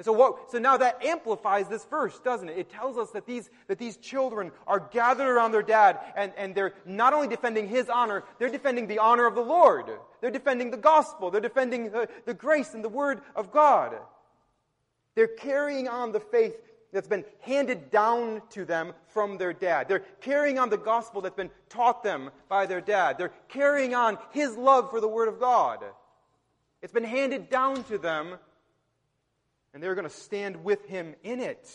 And 0.00 0.04
so, 0.06 0.12
what, 0.12 0.50
so 0.50 0.58
now 0.58 0.78
that 0.78 1.04
amplifies 1.04 1.68
this 1.68 1.84
verse, 1.84 2.18
doesn't 2.20 2.48
it? 2.48 2.56
It 2.56 2.70
tells 2.70 2.96
us 2.96 3.10
that 3.10 3.26
these, 3.26 3.50
that 3.68 3.76
these 3.76 3.98
children 3.98 4.50
are 4.66 4.80
gathered 4.80 5.28
around 5.28 5.52
their 5.52 5.62
dad 5.62 5.98
and, 6.16 6.32
and 6.38 6.54
they're 6.54 6.72
not 6.86 7.12
only 7.12 7.28
defending 7.28 7.68
his 7.68 7.90
honor, 7.90 8.24
they're 8.38 8.48
defending 8.48 8.86
the 8.86 8.98
honor 8.98 9.26
of 9.26 9.34
the 9.34 9.42
Lord. 9.42 9.90
They're 10.22 10.30
defending 10.30 10.70
the 10.70 10.78
gospel. 10.78 11.30
They're 11.30 11.42
defending 11.42 11.90
the, 11.90 12.08
the 12.24 12.32
grace 12.32 12.72
and 12.72 12.82
the 12.82 12.88
word 12.88 13.20
of 13.36 13.52
God. 13.52 13.94
They're 15.16 15.26
carrying 15.26 15.86
on 15.86 16.12
the 16.12 16.20
faith 16.20 16.56
that's 16.94 17.06
been 17.06 17.26
handed 17.42 17.90
down 17.90 18.40
to 18.52 18.64
them 18.64 18.94
from 19.08 19.36
their 19.36 19.52
dad. 19.52 19.86
They're 19.86 20.06
carrying 20.22 20.58
on 20.58 20.70
the 20.70 20.78
gospel 20.78 21.20
that's 21.20 21.36
been 21.36 21.50
taught 21.68 22.02
them 22.02 22.30
by 22.48 22.64
their 22.64 22.80
dad. 22.80 23.18
They're 23.18 23.34
carrying 23.48 23.94
on 23.94 24.16
his 24.30 24.56
love 24.56 24.88
for 24.88 25.02
the 25.02 25.08
word 25.08 25.28
of 25.28 25.38
God. 25.38 25.84
It's 26.80 26.94
been 26.94 27.04
handed 27.04 27.50
down 27.50 27.84
to 27.84 27.98
them 27.98 28.38
and 29.72 29.82
they're 29.82 29.94
going 29.94 30.08
to 30.08 30.14
stand 30.14 30.64
with 30.64 30.84
him 30.86 31.14
in 31.22 31.40
it. 31.40 31.70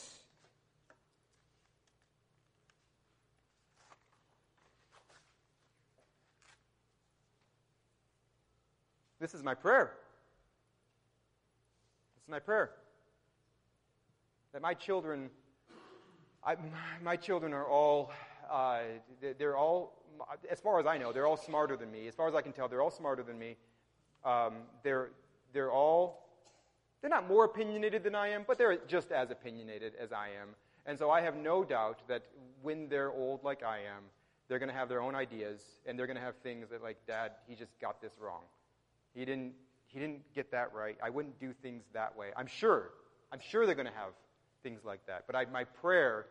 This 9.19 9.33
is 9.33 9.43
my 9.43 9.55
prayer. 9.55 9.91
This 12.15 12.23
is 12.25 12.29
my 12.29 12.39
prayer. 12.39 12.71
That 14.53 14.61
my 14.61 14.73
children, 14.73 15.29
I, 16.45 16.57
my 17.03 17.15
children 17.15 17.53
are 17.53 17.65
all, 17.65 18.11
uh, 18.51 18.81
they're 19.39 19.57
all, 19.57 19.93
as 20.51 20.59
far 20.59 20.79
as 20.79 20.85
I 20.85 20.97
know, 20.97 21.11
they're 21.11 21.25
all 21.25 21.37
smarter 21.37 21.75
than 21.75 21.91
me. 21.91 22.07
As 22.07 22.13
far 22.13 22.27
as 22.27 22.35
I 22.35 22.41
can 22.41 22.51
tell, 22.51 22.67
they're 22.67 22.81
all 22.81 22.91
smarter 22.91 23.23
than 23.23 23.39
me. 23.39 23.55
Um, 24.23 24.55
they're, 24.83 25.11
they're 25.53 25.71
all 25.71 26.24
they're 27.05 27.21
not 27.21 27.27
more 27.27 27.45
opinionated 27.45 28.03
than 28.03 28.15
I 28.15 28.29
am, 28.29 28.45
but 28.47 28.57
they're 28.57 28.77
just 28.87 29.11
as 29.11 29.29
opinionated 29.29 29.93
as 30.01 30.11
I 30.11 30.29
am. 30.41 30.55
And 30.87 30.97
so 30.97 31.11
I 31.11 31.21
have 31.21 31.35
no 31.35 31.63
doubt 31.63 31.99
that 32.07 32.23
when 32.63 32.89
they're 32.89 33.11
old 33.11 33.43
like 33.43 33.61
I 33.61 33.77
am, 33.77 34.05
they're 34.47 34.57
going 34.57 34.71
to 34.71 34.75
have 34.75 34.89
their 34.89 35.03
own 35.03 35.13
ideas, 35.13 35.61
and 35.85 35.99
they're 35.99 36.07
going 36.07 36.17
to 36.17 36.23
have 36.23 36.33
things 36.37 36.67
that, 36.71 36.81
like, 36.81 36.97
Dad, 37.05 37.33
he 37.47 37.53
just 37.53 37.79
got 37.79 38.01
this 38.01 38.13
wrong. 38.19 38.41
He 39.13 39.23
didn't, 39.23 39.53
he 39.85 39.99
didn't 39.99 40.21
get 40.33 40.49
that 40.49 40.73
right. 40.73 40.97
I 41.03 41.11
wouldn't 41.11 41.39
do 41.39 41.53
things 41.61 41.83
that 41.93 42.17
way. 42.17 42.29
I'm 42.35 42.47
sure. 42.47 42.89
I'm 43.31 43.39
sure 43.39 43.67
they're 43.67 43.75
going 43.75 43.85
to 43.85 43.93
have 43.93 44.13
things 44.63 44.79
like 44.83 45.05
that. 45.05 45.25
But 45.27 45.35
I, 45.35 45.45
my 45.45 45.63
prayer 45.63 46.25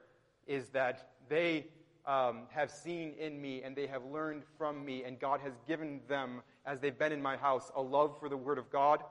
is 0.48 0.70
that 0.70 1.12
they 1.28 1.66
um, 2.04 2.48
have 2.50 2.72
seen 2.72 3.14
in 3.16 3.40
me 3.40 3.62
and 3.62 3.76
they 3.76 3.87
have 3.87 4.02
learned 4.06 4.42
from 4.58 4.84
me, 4.84 5.04
and 5.04 5.20
God 5.20 5.38
has 5.40 5.52
given 5.68 6.00
them, 6.08 6.42
as 6.66 6.80
they've 6.80 6.98
been 6.98 7.12
in 7.12 7.22
my 7.22 7.37
house, 7.37 7.70
a 7.76 7.80
love 7.80 8.18
for 8.18 8.28
the 8.28 8.37
Word 8.37 8.58
of 8.58 8.72
God 8.72 9.04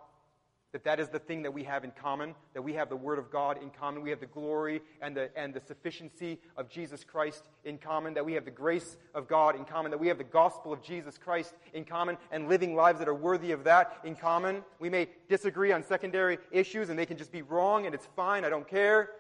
that 0.74 0.84
that 0.84 1.00
is 1.00 1.08
the 1.08 1.20
thing 1.20 1.44
that 1.44 1.54
we 1.54 1.64
have 1.64 1.84
in 1.84 1.92
common, 1.92 2.34
that 2.56 2.62
we 2.64 2.74
have 2.74 2.90
the 2.90 2.96
Word 2.96 3.20
of 3.20 3.32
God 3.32 3.62
in 3.62 3.70
common, 3.70 4.02
we 4.02 4.10
have 4.10 4.20
the 4.20 4.26
glory 4.26 4.82
and 5.02 5.16
the, 5.16 5.30
and 5.38 5.54
the 5.54 5.62
sufficiency 5.62 6.40
of 6.58 6.68
Jesus 6.68 7.04
Christ 7.04 7.48
in 7.64 7.78
common, 7.78 8.16
that 8.16 8.26
we 8.26 8.34
have 8.34 8.44
the 8.44 8.52
grace 8.52 8.98
of 9.14 9.28
God 9.28 9.56
in 9.56 9.66
common, 9.66 9.92
that 9.92 10.00
we 10.00 10.08
have 10.08 10.18
the 10.18 10.24
gospel 10.24 10.74
of 10.74 10.82
Jesus 10.82 11.20
Christ 11.20 11.54
in 11.74 11.86
common, 11.86 12.18
and 12.32 12.50
living 12.50 12.76
lives 12.76 12.98
that 12.98 13.08
are 13.08 13.14
worthy 13.14 13.52
of 13.52 13.64
that 13.66 14.00
in 14.04 14.16
common. 14.16 14.64
We 14.80 14.90
may 14.90 15.08
disagree 15.30 15.72
on 15.72 15.84
secondary 15.84 16.40
issues, 16.52 16.90
and 16.90 16.98
they 16.98 17.06
can 17.06 17.18
just 17.18 17.32
be 17.32 17.44
wrong, 17.44 17.86
and 17.86 17.94
it's 17.94 18.08
fine, 18.16 18.44
I 18.44 18.50
don't 18.50 18.68
care. 18.68 19.12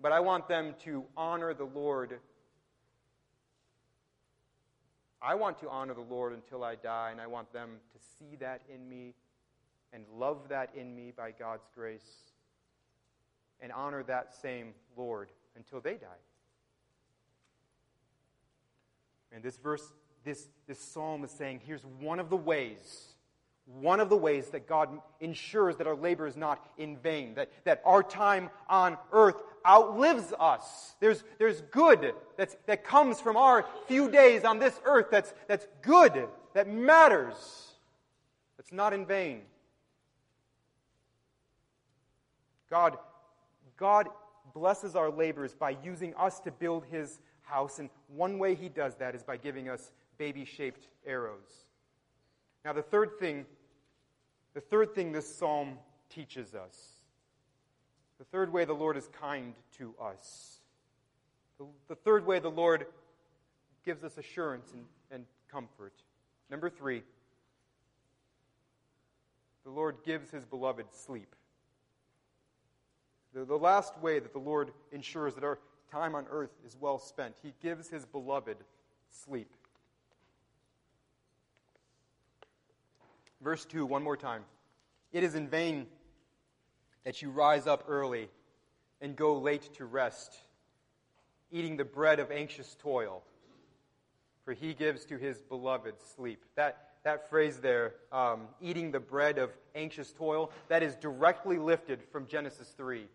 But 0.00 0.12
I 0.12 0.20
want 0.20 0.46
them 0.46 0.74
to 0.84 1.04
honor 1.16 1.54
the 1.54 1.64
Lord. 1.64 2.20
I 5.20 5.34
want 5.34 5.58
to 5.58 5.68
honor 5.68 5.92
the 5.92 6.00
Lord 6.00 6.32
until 6.32 6.62
I 6.62 6.76
die, 6.76 7.10
and 7.10 7.20
I 7.20 7.26
want 7.26 7.52
them 7.52 7.70
to 7.92 7.98
see 8.16 8.36
that 8.36 8.62
in 8.72 8.88
me 8.88 9.14
and 9.92 10.04
love 10.14 10.48
that 10.48 10.70
in 10.74 10.94
me 10.94 11.12
by 11.16 11.32
God's 11.32 11.66
grace 11.74 12.30
and 13.60 13.72
honor 13.72 14.02
that 14.04 14.34
same 14.40 14.72
Lord 14.96 15.30
until 15.56 15.80
they 15.80 15.94
die. 15.94 16.06
And 19.32 19.42
this 19.42 19.56
verse, 19.56 19.92
this, 20.24 20.48
this 20.66 20.78
psalm 20.78 21.24
is 21.24 21.30
saying 21.30 21.60
here's 21.66 21.84
one 22.00 22.18
of 22.18 22.30
the 22.30 22.36
ways, 22.36 23.14
one 23.66 24.00
of 24.00 24.08
the 24.08 24.16
ways 24.16 24.48
that 24.48 24.66
God 24.66 24.88
ensures 25.20 25.76
that 25.76 25.86
our 25.86 25.94
labor 25.94 26.26
is 26.26 26.36
not 26.36 26.64
in 26.78 26.96
vain, 26.96 27.34
that, 27.34 27.50
that 27.64 27.82
our 27.84 28.02
time 28.02 28.50
on 28.68 28.96
earth 29.12 29.36
outlives 29.66 30.32
us. 30.38 30.94
There's, 31.00 31.22
there's 31.38 31.60
good 31.70 32.14
that's, 32.36 32.56
that 32.66 32.84
comes 32.84 33.20
from 33.20 33.36
our 33.36 33.66
few 33.86 34.10
days 34.10 34.44
on 34.44 34.58
this 34.58 34.80
earth 34.84 35.06
that's, 35.10 35.32
that's 35.46 35.66
good, 35.82 36.26
that 36.54 36.68
matters, 36.68 37.74
that's 38.56 38.72
not 38.72 38.92
in 38.92 39.06
vain. 39.06 39.42
God, 42.70 42.96
God 43.76 44.08
blesses 44.54 44.96
our 44.96 45.10
labors 45.10 45.54
by 45.54 45.76
using 45.82 46.14
us 46.14 46.40
to 46.40 46.50
build 46.50 46.84
his 46.86 47.20
house, 47.42 47.78
and 47.78 47.90
one 48.08 48.38
way 48.38 48.54
he 48.54 48.68
does 48.68 48.94
that 48.96 49.14
is 49.14 49.22
by 49.22 49.36
giving 49.36 49.68
us 49.68 49.90
baby 50.18 50.44
shaped 50.44 50.88
arrows. 51.04 51.64
Now, 52.64 52.72
the 52.72 52.82
third 52.82 53.18
thing, 53.18 53.46
the 54.54 54.60
third 54.60 54.94
thing 54.94 55.12
this 55.12 55.34
psalm 55.34 55.78
teaches 56.08 56.54
us, 56.54 56.76
the 58.18 58.24
third 58.24 58.52
way 58.52 58.64
the 58.64 58.72
Lord 58.72 58.96
is 58.96 59.08
kind 59.20 59.54
to 59.78 59.94
us, 60.00 60.60
the, 61.58 61.66
the 61.88 61.94
third 61.94 62.26
way 62.26 62.38
the 62.38 62.50
Lord 62.50 62.86
gives 63.84 64.04
us 64.04 64.16
assurance 64.18 64.72
and, 64.72 64.84
and 65.10 65.24
comfort. 65.50 65.94
Number 66.50 66.68
three, 66.68 67.02
the 69.64 69.70
Lord 69.70 69.96
gives 70.04 70.30
his 70.30 70.44
beloved 70.44 70.86
sleep. 70.92 71.34
The, 73.34 73.44
the 73.44 73.56
last 73.56 73.96
way 73.98 74.18
that 74.18 74.32
the 74.32 74.38
Lord 74.38 74.72
ensures 74.92 75.34
that 75.34 75.44
our 75.44 75.58
time 75.90 76.14
on 76.14 76.26
earth 76.30 76.50
is 76.66 76.76
well 76.80 76.98
spent, 76.98 77.36
He 77.42 77.54
gives 77.62 77.88
His 77.88 78.04
beloved 78.04 78.56
sleep. 79.10 79.52
Verse 83.40 83.64
2, 83.64 83.86
one 83.86 84.02
more 84.02 84.16
time. 84.16 84.44
It 85.12 85.24
is 85.24 85.34
in 85.34 85.48
vain 85.48 85.86
that 87.04 87.22
you 87.22 87.30
rise 87.30 87.66
up 87.66 87.84
early 87.88 88.28
and 89.00 89.16
go 89.16 89.38
late 89.38 89.72
to 89.74 89.86
rest, 89.86 90.36
eating 91.50 91.76
the 91.76 91.84
bread 91.84 92.20
of 92.20 92.30
anxious 92.30 92.76
toil, 92.78 93.22
for 94.44 94.52
he 94.52 94.74
gives 94.74 95.04
to 95.06 95.16
his 95.16 95.40
beloved 95.40 95.94
sleep. 96.14 96.44
That, 96.56 96.90
that 97.04 97.30
phrase 97.30 97.58
there, 97.58 97.94
um, 98.12 98.42
eating 98.60 98.90
the 98.90 99.00
bread 99.00 99.38
of 99.38 99.50
anxious 99.74 100.12
toil, 100.12 100.52
that 100.68 100.82
is 100.82 100.94
directly 100.96 101.58
lifted 101.58 102.02
from 102.12 102.26
Genesis 102.26 102.74
3 102.76 103.06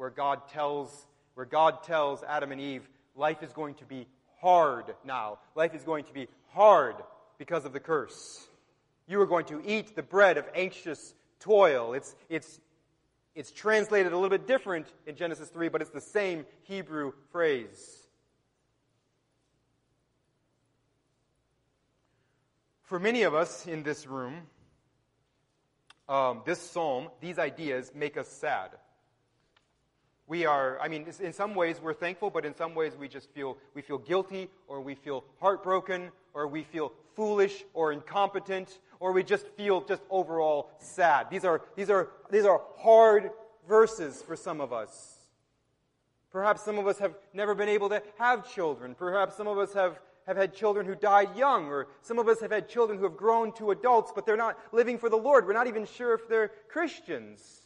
where 0.00 0.08
God 0.08 0.48
tells, 0.48 1.06
where 1.34 1.44
God 1.44 1.82
tells 1.82 2.22
Adam 2.22 2.52
and 2.52 2.60
Eve, 2.60 2.88
life 3.14 3.42
is 3.42 3.52
going 3.52 3.74
to 3.74 3.84
be 3.84 4.06
hard 4.40 4.86
now. 5.04 5.40
Life 5.54 5.74
is 5.74 5.82
going 5.82 6.04
to 6.04 6.12
be 6.14 6.26
hard 6.54 6.96
because 7.36 7.66
of 7.66 7.74
the 7.74 7.80
curse. 7.80 8.48
You 9.06 9.20
are 9.20 9.26
going 9.26 9.44
to 9.46 9.60
eat 9.62 9.94
the 9.94 10.02
bread 10.02 10.38
of 10.38 10.46
anxious 10.54 11.12
toil. 11.38 11.92
It's, 11.92 12.16
it's, 12.30 12.60
it's 13.34 13.50
translated 13.50 14.12
a 14.12 14.16
little 14.16 14.30
bit 14.30 14.46
different 14.46 14.86
in 15.06 15.16
Genesis 15.16 15.50
3, 15.50 15.68
but 15.68 15.82
it's 15.82 15.90
the 15.90 16.00
same 16.00 16.46
Hebrew 16.62 17.12
phrase. 17.30 18.06
For 22.84 22.98
many 22.98 23.24
of 23.24 23.34
us 23.34 23.66
in 23.66 23.82
this 23.82 24.06
room, 24.06 24.36
um, 26.08 26.40
this 26.46 26.58
psalm, 26.58 27.08
these 27.20 27.38
ideas 27.38 27.92
make 27.94 28.16
us 28.16 28.28
sad 28.28 28.70
we 30.30 30.46
are, 30.46 30.78
I 30.80 30.86
mean, 30.86 31.06
in 31.18 31.32
some 31.32 31.56
ways 31.56 31.80
we're 31.82 31.92
thankful, 31.92 32.30
but 32.30 32.44
in 32.44 32.54
some 32.54 32.76
ways 32.76 32.92
we 32.96 33.08
just 33.08 33.28
feel, 33.30 33.58
we 33.74 33.82
feel 33.82 33.98
guilty, 33.98 34.48
or 34.68 34.80
we 34.80 34.94
feel 34.94 35.24
heartbroken, 35.40 36.12
or 36.34 36.46
we 36.46 36.62
feel 36.62 36.92
foolish 37.16 37.64
or 37.74 37.92
incompetent, 37.92 38.78
or 39.00 39.10
we 39.10 39.24
just 39.24 39.48
feel 39.56 39.80
just 39.80 40.02
overall 40.08 40.70
sad. 40.78 41.26
These 41.30 41.44
are, 41.44 41.62
these 41.74 41.90
are, 41.90 42.10
these 42.30 42.44
are 42.44 42.62
hard 42.78 43.32
verses 43.68 44.22
for 44.22 44.36
some 44.36 44.60
of 44.60 44.72
us. 44.72 45.16
Perhaps 46.30 46.62
some 46.62 46.78
of 46.78 46.86
us 46.86 47.00
have 47.00 47.14
never 47.34 47.56
been 47.56 47.68
able 47.68 47.88
to 47.88 48.00
have 48.16 48.48
children. 48.48 48.94
Perhaps 48.94 49.36
some 49.36 49.48
of 49.48 49.58
us 49.58 49.72
have, 49.72 49.98
have 50.28 50.36
had 50.36 50.54
children 50.54 50.86
who 50.86 50.94
died 50.94 51.36
young, 51.36 51.66
or 51.66 51.88
some 52.02 52.20
of 52.20 52.28
us 52.28 52.38
have 52.38 52.52
had 52.52 52.68
children 52.68 52.98
who 52.98 53.04
have 53.04 53.16
grown 53.16 53.50
to 53.54 53.72
adults, 53.72 54.12
but 54.14 54.26
they're 54.26 54.36
not 54.36 54.56
living 54.70 54.96
for 54.96 55.10
the 55.10 55.16
Lord. 55.16 55.44
We're 55.44 55.54
not 55.54 55.66
even 55.66 55.86
sure 55.86 56.14
if 56.14 56.28
they're 56.28 56.52
Christians. 56.68 57.59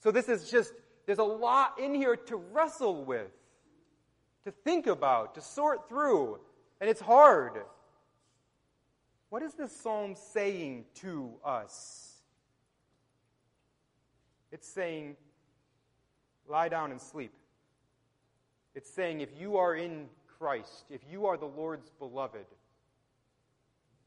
So 0.00 0.10
this 0.10 0.28
is 0.28 0.50
just, 0.50 0.72
there's 1.06 1.18
a 1.18 1.24
lot 1.24 1.78
in 1.78 1.94
here 1.94 2.16
to 2.16 2.36
wrestle 2.36 3.04
with, 3.04 3.30
to 4.44 4.50
think 4.50 4.86
about, 4.86 5.34
to 5.34 5.40
sort 5.40 5.88
through, 5.88 6.38
and 6.80 6.88
it's 6.88 7.00
hard. 7.00 7.52
What 9.30 9.42
is 9.42 9.54
this 9.54 9.72
psalm 9.72 10.14
saying 10.32 10.84
to 10.96 11.32
us? 11.44 12.14
It's 14.50 14.68
saying, 14.68 15.16
lie 16.48 16.68
down 16.68 16.90
and 16.90 17.00
sleep. 17.00 17.32
It's 18.74 18.88
saying, 18.88 19.20
if 19.20 19.30
you 19.38 19.56
are 19.56 19.74
in 19.74 20.06
Christ, 20.38 20.84
if 20.88 21.00
you 21.10 21.26
are 21.26 21.36
the 21.36 21.46
Lord's 21.46 21.90
beloved, 21.98 22.46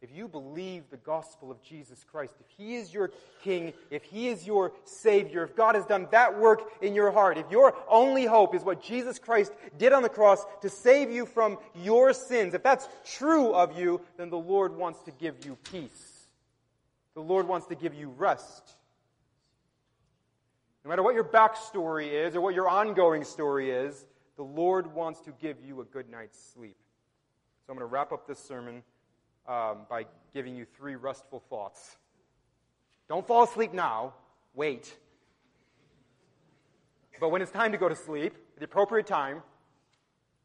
if 0.02 0.10
you 0.12 0.28
believe 0.28 0.90
the 0.90 0.98
gospel 0.98 1.52
of 1.52 1.62
Jesus 1.62 2.04
Christ, 2.04 2.34
if 2.40 2.48
He 2.58 2.76
is 2.76 2.92
your 2.92 3.12
King, 3.44 3.72
if 3.92 4.04
He 4.04 4.30
is 4.30 4.48
your 4.48 4.72
Savior, 4.84 5.44
if 5.44 5.56
God 5.56 5.76
has 5.76 5.86
done 5.86 6.08
that 6.12 6.40
work 6.40 6.64
in 6.82 6.96
your 6.96 7.12
heart, 7.12 7.38
if 7.38 7.50
your 7.52 7.76
only 7.88 8.26
hope 8.26 8.56
is 8.56 8.64
what 8.64 8.82
Jesus 8.82 9.20
Christ 9.20 9.52
did 9.78 9.94
on 9.94 10.02
the 10.02 10.10
cross 10.10 10.44
to 10.62 10.70
save 10.70 11.12
you 11.12 11.28
from 11.28 11.60
your 11.76 12.14
sins, 12.14 12.56
if 12.56 12.64
that's 12.64 12.88
true 13.06 13.54
of 13.54 13.78
you, 13.78 14.02
then 14.18 14.32
the 14.32 14.38
Lord 14.38 14.76
wants 14.76 15.04
to 15.04 15.12
give 15.12 15.46
you 15.46 15.56
peace. 15.72 16.28
The 17.14 17.22
Lord 17.22 17.48
wants 17.48 17.68
to 17.68 17.76
give 17.76 17.94
you 17.94 18.10
rest. 18.18 18.76
No 20.84 20.90
matter 20.90 21.04
what 21.04 21.14
your 21.14 21.24
backstory 21.26 22.12
is 22.12 22.36
or 22.36 22.42
what 22.42 22.56
your 22.56 22.68
ongoing 22.68 23.24
story 23.24 23.70
is, 23.70 24.06
the 24.36 24.44
Lord 24.44 24.96
wants 24.96 25.20
to 25.22 25.32
give 25.40 25.58
you 25.64 25.82
a 25.82 25.86
good 25.86 26.10
night's 26.10 26.40
sleep. 26.54 26.78
So 27.68 27.74
I'm 27.74 27.78
going 27.78 27.88
to 27.88 27.94
wrap 27.94 28.12
up 28.12 28.26
this 28.26 28.40
sermon 28.40 28.82
um, 29.48 29.86
by 29.90 30.06
giving 30.34 30.56
you 30.56 30.66
three 30.78 30.96
restful 30.96 31.42
thoughts. 31.50 31.98
Don't 33.08 33.26
fall 33.26 33.44
asleep 33.44 33.74
now, 33.74 34.14
wait. 34.54 34.94
But 37.20 37.30
when 37.30 37.42
it's 37.42 37.52
time 37.52 37.72
to 37.72 37.78
go 37.78 37.90
to 37.90 37.96
sleep, 37.96 38.36
the 38.58 38.66
appropriate 38.66 39.08
time, 39.08 39.44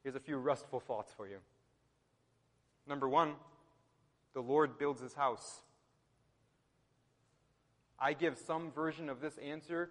here's 0.03 0.17
a 0.17 0.21
few 0.21 0.37
restful 0.37 0.81
thoughts 0.81 1.13
for 1.17 1.27
you. 1.27 1.39
Number 2.87 3.09
one, 3.09 3.35
the 4.35 4.41
Lord 4.41 4.79
builds 4.79 5.01
his 5.01 5.15
house. 5.15 5.63
I 7.99 8.13
give 8.13 8.37
some 8.37 8.71
version 8.73 9.09
of 9.09 9.21
this 9.21 9.39
answer 9.39 9.91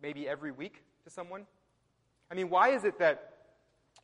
maybe 0.00 0.28
every 0.28 0.52
week 0.52 0.82
to 1.04 1.10
someone. 1.10 1.46
I 2.30 2.34
mean, 2.34 2.50
why 2.50 2.70
is 2.70 2.84
it 2.84 2.98
that 2.98 3.32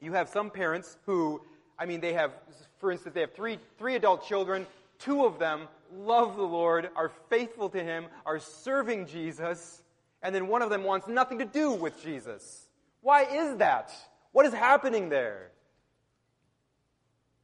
you 0.00 0.12
have 0.14 0.28
some 0.28 0.50
parents 0.50 0.96
who, 1.06 1.42
I 1.82 1.84
mean, 1.84 2.00
they 2.00 2.12
have, 2.12 2.30
for 2.78 2.92
instance, 2.92 3.12
they 3.12 3.22
have 3.22 3.34
three, 3.34 3.58
three 3.76 3.96
adult 3.96 4.24
children, 4.28 4.68
two 5.00 5.24
of 5.24 5.40
them 5.40 5.66
love 5.92 6.36
the 6.36 6.42
Lord, 6.44 6.88
are 6.94 7.10
faithful 7.28 7.68
to 7.70 7.82
Him, 7.82 8.06
are 8.24 8.38
serving 8.38 9.08
Jesus, 9.08 9.82
and 10.22 10.32
then 10.32 10.46
one 10.46 10.62
of 10.62 10.70
them 10.70 10.84
wants 10.84 11.08
nothing 11.08 11.40
to 11.40 11.44
do 11.44 11.72
with 11.72 12.00
Jesus. 12.00 12.68
Why 13.00 13.24
is 13.24 13.56
that? 13.56 13.92
What 14.30 14.46
is 14.46 14.52
happening 14.52 15.08
there? 15.08 15.50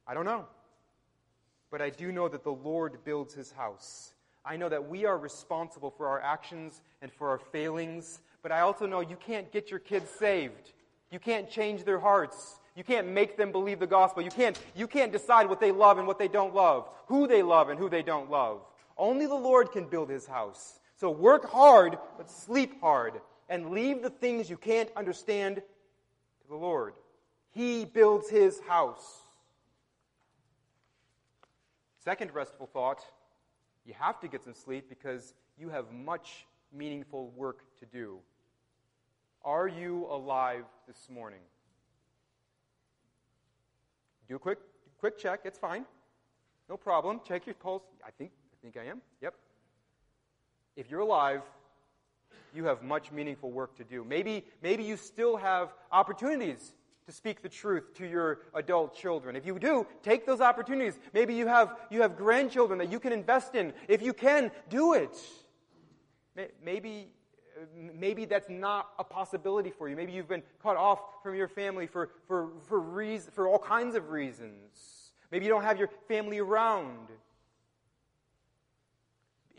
I 0.07 0.13
don't 0.13 0.23
know. 0.23 0.45
But 1.69 1.81
I 1.81 1.89
do 1.89 2.09
know 2.13 2.29
that 2.29 2.45
the 2.45 2.53
Lord 2.53 3.03
builds 3.03 3.33
his 3.33 3.51
house. 3.51 4.13
I 4.45 4.55
know 4.55 4.69
that 4.69 4.87
we 4.87 5.03
are 5.05 5.17
responsible 5.17 5.91
for 5.91 6.07
our 6.07 6.21
actions 6.21 6.81
and 7.01 7.11
for 7.11 7.27
our 7.27 7.39
failings, 7.39 8.21
but 8.41 8.53
I 8.53 8.61
also 8.61 8.85
know 8.85 9.01
you 9.01 9.17
can't 9.17 9.51
get 9.51 9.69
your 9.69 9.81
kids 9.81 10.09
saved. 10.17 10.71
You 11.11 11.19
can't 11.19 11.49
change 11.49 11.83
their 11.83 11.99
hearts. 11.99 12.58
You 12.75 12.83
can't 12.83 13.07
make 13.09 13.37
them 13.37 13.51
believe 13.51 13.79
the 13.79 13.87
gospel. 13.87 14.23
You 14.23 14.31
can't, 14.31 14.59
you 14.75 14.87
can't 14.87 15.11
decide 15.11 15.49
what 15.49 15.59
they 15.59 15.71
love 15.71 15.97
and 15.97 16.07
what 16.07 16.19
they 16.19 16.27
don't 16.27 16.53
love, 16.53 16.87
who 17.07 17.27
they 17.27 17.43
love 17.43 17.69
and 17.69 17.79
who 17.79 17.89
they 17.89 18.03
don't 18.03 18.29
love. 18.29 18.61
Only 18.97 19.25
the 19.25 19.35
Lord 19.35 19.71
can 19.71 19.85
build 19.85 20.09
his 20.09 20.25
house. 20.25 20.79
So 20.95 21.09
work 21.09 21.49
hard, 21.49 21.97
but 22.17 22.29
sleep 22.29 22.81
hard, 22.81 23.21
and 23.47 23.71
leave 23.71 24.01
the 24.01 24.09
things 24.09 24.49
you 24.49 24.57
can't 24.57 24.89
understand 24.95 25.55
to 25.55 26.47
the 26.49 26.55
Lord. 26.55 26.93
He 27.51 27.85
builds 27.85 28.29
his 28.29 28.59
house. 28.61 29.21
Second 32.03 32.33
restful 32.33 32.67
thought 32.67 33.01
you 33.85 33.93
have 33.97 34.19
to 34.19 34.27
get 34.27 34.43
some 34.43 34.53
sleep 34.53 34.87
because 34.89 35.33
you 35.57 35.69
have 35.69 35.91
much 35.91 36.45
meaningful 36.71 37.31
work 37.35 37.63
to 37.79 37.85
do. 37.85 38.19
Are 39.43 39.67
you 39.67 40.05
alive 40.09 40.65
this 40.87 41.09
morning? 41.09 41.39
Do 44.29 44.35
a 44.35 44.39
quick, 44.39 44.59
quick 44.99 45.17
check. 45.17 45.41
It's 45.43 45.57
fine. 45.57 45.85
No 46.69 46.77
problem. 46.77 47.19
Check 47.27 47.47
your 47.47 47.55
pulse. 47.55 47.81
I 48.05 48.11
think, 48.11 48.31
I 48.53 48.55
think 48.61 48.77
I 48.77 48.89
am. 48.89 49.01
Yep. 49.21 49.33
If 50.75 50.91
you're 50.91 50.99
alive, 50.99 51.41
you 52.53 52.65
have 52.65 52.83
much 52.83 53.11
meaningful 53.11 53.51
work 53.51 53.75
to 53.77 53.83
do. 53.83 54.03
Maybe, 54.03 54.45
maybe 54.61 54.83
you 54.83 54.97
still 54.97 55.35
have 55.35 55.73
opportunities 55.91 56.75
to 57.07 57.11
speak 57.11 57.41
the 57.41 57.49
truth 57.49 57.95
to 57.95 58.07
your 58.07 58.41
adult 58.53 58.95
children. 58.95 59.35
If 59.35 59.47
you 59.47 59.57
do, 59.57 59.87
take 60.03 60.27
those 60.27 60.41
opportunities. 60.41 60.99
Maybe 61.11 61.33
you 61.33 61.47
have, 61.47 61.75
you 61.89 62.03
have 62.03 62.15
grandchildren 62.15 62.77
that 62.77 62.91
you 62.91 62.99
can 62.99 63.11
invest 63.11 63.55
in. 63.55 63.73
If 63.87 64.03
you 64.03 64.13
can, 64.13 64.51
do 64.69 64.93
it. 64.93 65.17
Maybe, 66.63 67.07
maybe 67.75 68.25
that's 68.25 68.49
not 68.49 68.89
a 68.97 69.03
possibility 69.03 69.71
for 69.71 69.89
you. 69.89 69.95
Maybe 69.95 70.11
you've 70.11 70.27
been 70.27 70.43
cut 70.61 70.77
off 70.77 70.99
from 71.23 71.35
your 71.35 71.47
family 71.47 71.87
for, 71.87 72.09
for, 72.27 72.49
for, 72.67 72.79
reason, 72.79 73.31
for 73.31 73.47
all 73.47 73.59
kinds 73.59 73.95
of 73.95 74.09
reasons. 74.09 75.11
Maybe 75.31 75.45
you 75.45 75.51
don't 75.51 75.63
have 75.63 75.77
your 75.77 75.89
family 76.07 76.39
around 76.39 77.09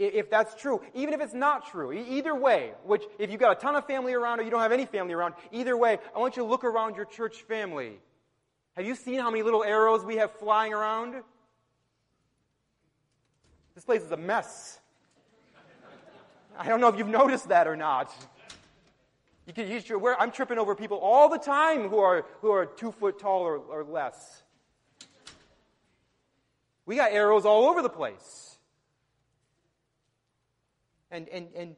if 0.00 0.30
that's 0.30 0.54
true, 0.54 0.80
even 0.94 1.12
if 1.12 1.20
it's 1.20 1.34
not 1.34 1.70
true, 1.70 1.92
either 1.92 2.34
way, 2.34 2.72
which 2.84 3.04
if 3.18 3.30
you've 3.30 3.40
got 3.40 3.58
a 3.58 3.60
ton 3.60 3.76
of 3.76 3.86
family 3.86 4.14
around 4.14 4.40
or 4.40 4.44
you 4.44 4.50
don't 4.50 4.62
have 4.62 4.72
any 4.72 4.86
family 4.86 5.12
around, 5.12 5.34
either 5.52 5.76
way, 5.76 5.98
I 6.16 6.18
want 6.18 6.38
you 6.38 6.42
to 6.42 6.48
look 6.48 6.64
around 6.64 6.96
your 6.96 7.04
church 7.04 7.42
family. 7.42 7.98
Have 8.76 8.86
you 8.86 8.94
seen 8.94 9.20
how 9.20 9.30
many 9.30 9.42
little 9.42 9.62
arrows 9.62 10.02
we 10.02 10.16
have 10.16 10.32
flying 10.32 10.72
around? 10.72 11.16
This 13.74 13.84
place 13.84 14.00
is 14.00 14.10
a 14.10 14.16
mess. 14.16 14.79
I 16.58 16.68
don't 16.68 16.80
know 16.80 16.88
if 16.88 16.96
you've 16.96 17.08
noticed 17.08 17.48
that 17.48 17.66
or 17.66 17.76
not. 17.76 18.12
You 19.46 19.52
can 19.52 19.68
use 19.68 19.88
your, 19.88 20.20
I'm 20.20 20.30
tripping 20.30 20.58
over 20.58 20.74
people 20.74 20.98
all 20.98 21.28
the 21.28 21.38
time 21.38 21.88
who 21.88 21.98
are, 21.98 22.24
who 22.40 22.50
are 22.52 22.66
two 22.66 22.92
foot 22.92 23.18
tall 23.18 23.40
or, 23.40 23.56
or 23.56 23.84
less. 23.84 24.42
We 26.86 26.96
got 26.96 27.12
arrows 27.12 27.44
all 27.44 27.68
over 27.68 27.82
the 27.82 27.88
place. 27.88 28.58
And, 31.10 31.28
and, 31.28 31.48
and, 31.56 31.76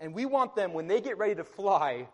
and 0.00 0.14
we 0.14 0.26
want 0.26 0.56
them, 0.56 0.72
when 0.72 0.88
they 0.88 1.00
get 1.00 1.18
ready 1.18 1.36
to 1.36 1.44
fly, 1.44 2.08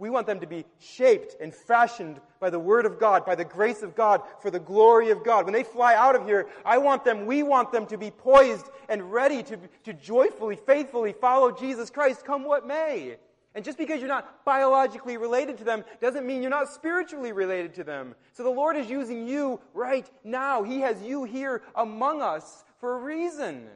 we 0.00 0.08
want 0.08 0.26
them 0.26 0.40
to 0.40 0.46
be 0.46 0.64
shaped 0.78 1.36
and 1.42 1.54
fashioned 1.54 2.20
by 2.40 2.48
the 2.48 2.58
Word 2.58 2.86
of 2.86 2.98
God, 2.98 3.26
by 3.26 3.34
the 3.34 3.44
grace 3.44 3.82
of 3.82 3.94
God, 3.94 4.22
for 4.40 4.50
the 4.50 4.58
glory 4.58 5.10
of 5.10 5.22
God. 5.22 5.44
When 5.44 5.52
they 5.52 5.62
fly 5.62 5.94
out 5.94 6.16
of 6.16 6.24
here, 6.24 6.48
I 6.64 6.78
want 6.78 7.04
them, 7.04 7.26
we 7.26 7.42
want 7.42 7.70
them 7.70 7.84
to 7.86 7.98
be 7.98 8.10
poised 8.10 8.70
and 8.88 9.12
ready 9.12 9.42
to, 9.42 9.58
to 9.84 9.92
joyfully, 9.92 10.56
faithfully 10.56 11.12
follow 11.12 11.52
Jesus 11.52 11.90
Christ, 11.90 12.24
come 12.24 12.44
what 12.44 12.66
may. 12.66 13.16
And 13.54 13.62
just 13.62 13.76
because 13.76 13.98
you're 13.98 14.08
not 14.08 14.42
biologically 14.46 15.18
related 15.18 15.58
to 15.58 15.64
them 15.64 15.84
doesn't 16.00 16.26
mean 16.26 16.40
you're 16.40 16.50
not 16.50 16.72
spiritually 16.72 17.32
related 17.32 17.74
to 17.74 17.84
them. 17.84 18.14
So 18.32 18.42
the 18.42 18.48
Lord 18.48 18.78
is 18.78 18.88
using 18.88 19.28
you 19.28 19.60
right 19.74 20.08
now. 20.24 20.62
He 20.62 20.80
has 20.80 21.02
you 21.02 21.24
here 21.24 21.60
among 21.74 22.22
us 22.22 22.64
for 22.78 22.96
a 22.96 23.00
reason. 23.00 23.66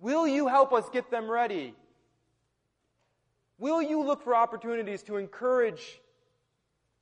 Will 0.00 0.26
you 0.26 0.48
help 0.48 0.72
us 0.72 0.88
get 0.92 1.12
them 1.12 1.30
ready? 1.30 1.74
Will 3.58 3.82
you 3.82 4.02
look 4.02 4.22
for 4.22 4.34
opportunities 4.34 5.02
to 5.04 5.16
encourage 5.16 6.00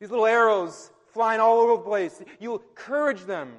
these 0.00 0.10
little 0.10 0.26
arrows 0.26 0.90
flying 1.12 1.40
all 1.40 1.60
over 1.60 1.76
the 1.76 1.82
place? 1.82 2.22
You'll 2.40 2.62
encourage 2.70 3.22
them. 3.22 3.52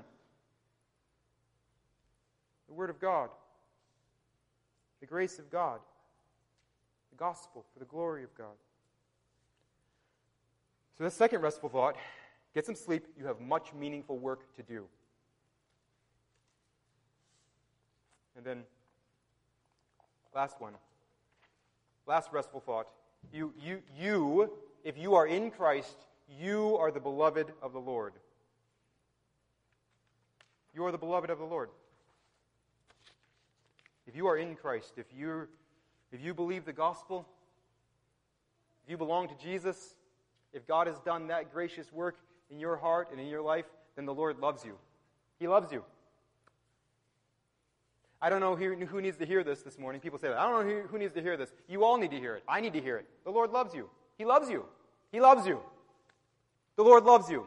The 2.67 2.73
Word 2.73 2.89
of 2.89 2.99
God, 2.99 3.29
the 4.99 5.05
grace 5.05 5.39
of 5.39 5.49
God, 5.49 5.79
the 7.11 7.17
gospel 7.17 7.65
for 7.73 7.79
the 7.79 7.85
glory 7.85 8.23
of 8.23 8.35
God. 8.35 8.55
So, 10.97 11.03
the 11.03 11.11
second 11.11 11.41
restful 11.41 11.69
thought 11.69 11.95
get 12.53 12.65
some 12.65 12.75
sleep. 12.75 13.05
You 13.17 13.25
have 13.25 13.41
much 13.41 13.73
meaningful 13.73 14.17
work 14.17 14.55
to 14.55 14.63
do. 14.63 14.85
And 18.37 18.45
then 18.45 18.63
Last 20.35 20.59
one. 20.59 20.73
Last 22.07 22.31
restful 22.31 22.59
thought. 22.59 22.87
You, 23.33 23.53
you, 23.59 23.81
you, 23.97 24.51
if 24.83 24.97
you 24.97 25.15
are 25.15 25.27
in 25.27 25.51
Christ, 25.51 25.95
you 26.39 26.77
are 26.77 26.91
the 26.91 26.99
beloved 26.99 27.51
of 27.61 27.73
the 27.73 27.79
Lord. 27.79 28.13
You 30.73 30.85
are 30.85 30.91
the 30.91 30.97
beloved 30.97 31.29
of 31.29 31.39
the 31.39 31.45
Lord. 31.45 31.69
If 34.07 34.15
you 34.15 34.27
are 34.27 34.37
in 34.37 34.55
Christ, 34.55 34.93
if 34.97 35.07
you 35.17 35.47
if 36.11 36.21
you 36.21 36.33
believe 36.33 36.63
the 36.63 36.73
gospel, 36.73 37.27
if 38.83 38.89
you 38.89 38.97
belong 38.97 39.27
to 39.27 39.35
Jesus, 39.43 39.95
if 40.53 40.65
God 40.67 40.87
has 40.87 40.97
done 40.99 41.27
that 41.27 41.51
gracious 41.51 41.91
work 41.91 42.17
in 42.49 42.59
your 42.59 42.77
heart 42.77 43.09
and 43.11 43.19
in 43.19 43.27
your 43.27 43.41
life, 43.41 43.65
then 43.95 44.05
the 44.05 44.13
Lord 44.13 44.39
loves 44.39 44.63
you. 44.63 44.77
He 45.39 45.47
loves 45.47 45.71
you. 45.71 45.83
I 48.25 48.29
don't 48.29 48.39
know 48.39 48.55
who, 48.55 49.01
needs 49.01 49.17
to 49.17 49.25
hear 49.27 49.43
this 49.43 49.61
this 49.61 49.77
morning. 49.77 50.01
People 50.01 50.17
say 50.17 50.29
that. 50.29 50.39
I 50.39 50.49
don't 50.49 50.67
know 50.67 50.73
who, 50.73 50.87
who 50.87 50.97
needs 50.97 51.13
to 51.13 51.21
hear 51.21 51.37
this. 51.37 51.53
You 51.67 51.83
all 51.83 51.95
need 51.99 52.09
to 52.09 52.17
hear 52.17 52.33
it. 52.33 52.43
I 52.47 52.59
need 52.59 52.73
to 52.73 52.81
hear 52.81 52.97
it. 52.97 53.05
The 53.23 53.29
Lord 53.29 53.51
loves 53.51 53.75
you. 53.75 53.87
He 54.17 54.25
loves 54.25 54.49
you. 54.49 54.65
He 55.11 55.21
loves 55.21 55.45
you. 55.45 55.59
The 56.75 56.81
Lord 56.83 57.03
loves 57.03 57.29
you. 57.29 57.45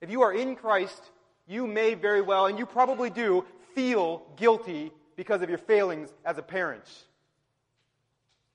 If 0.00 0.10
you 0.10 0.22
are 0.22 0.32
in 0.32 0.56
Christ, 0.56 1.10
you 1.46 1.66
may 1.66 1.92
very 1.92 2.22
well, 2.22 2.46
and 2.46 2.58
you 2.58 2.64
probably 2.64 3.10
do, 3.10 3.44
feel 3.74 4.22
guilty 4.36 4.90
because 5.16 5.42
of 5.42 5.50
your 5.50 5.58
failings 5.58 6.08
as 6.24 6.38
a 6.38 6.42
parent. 6.42 6.90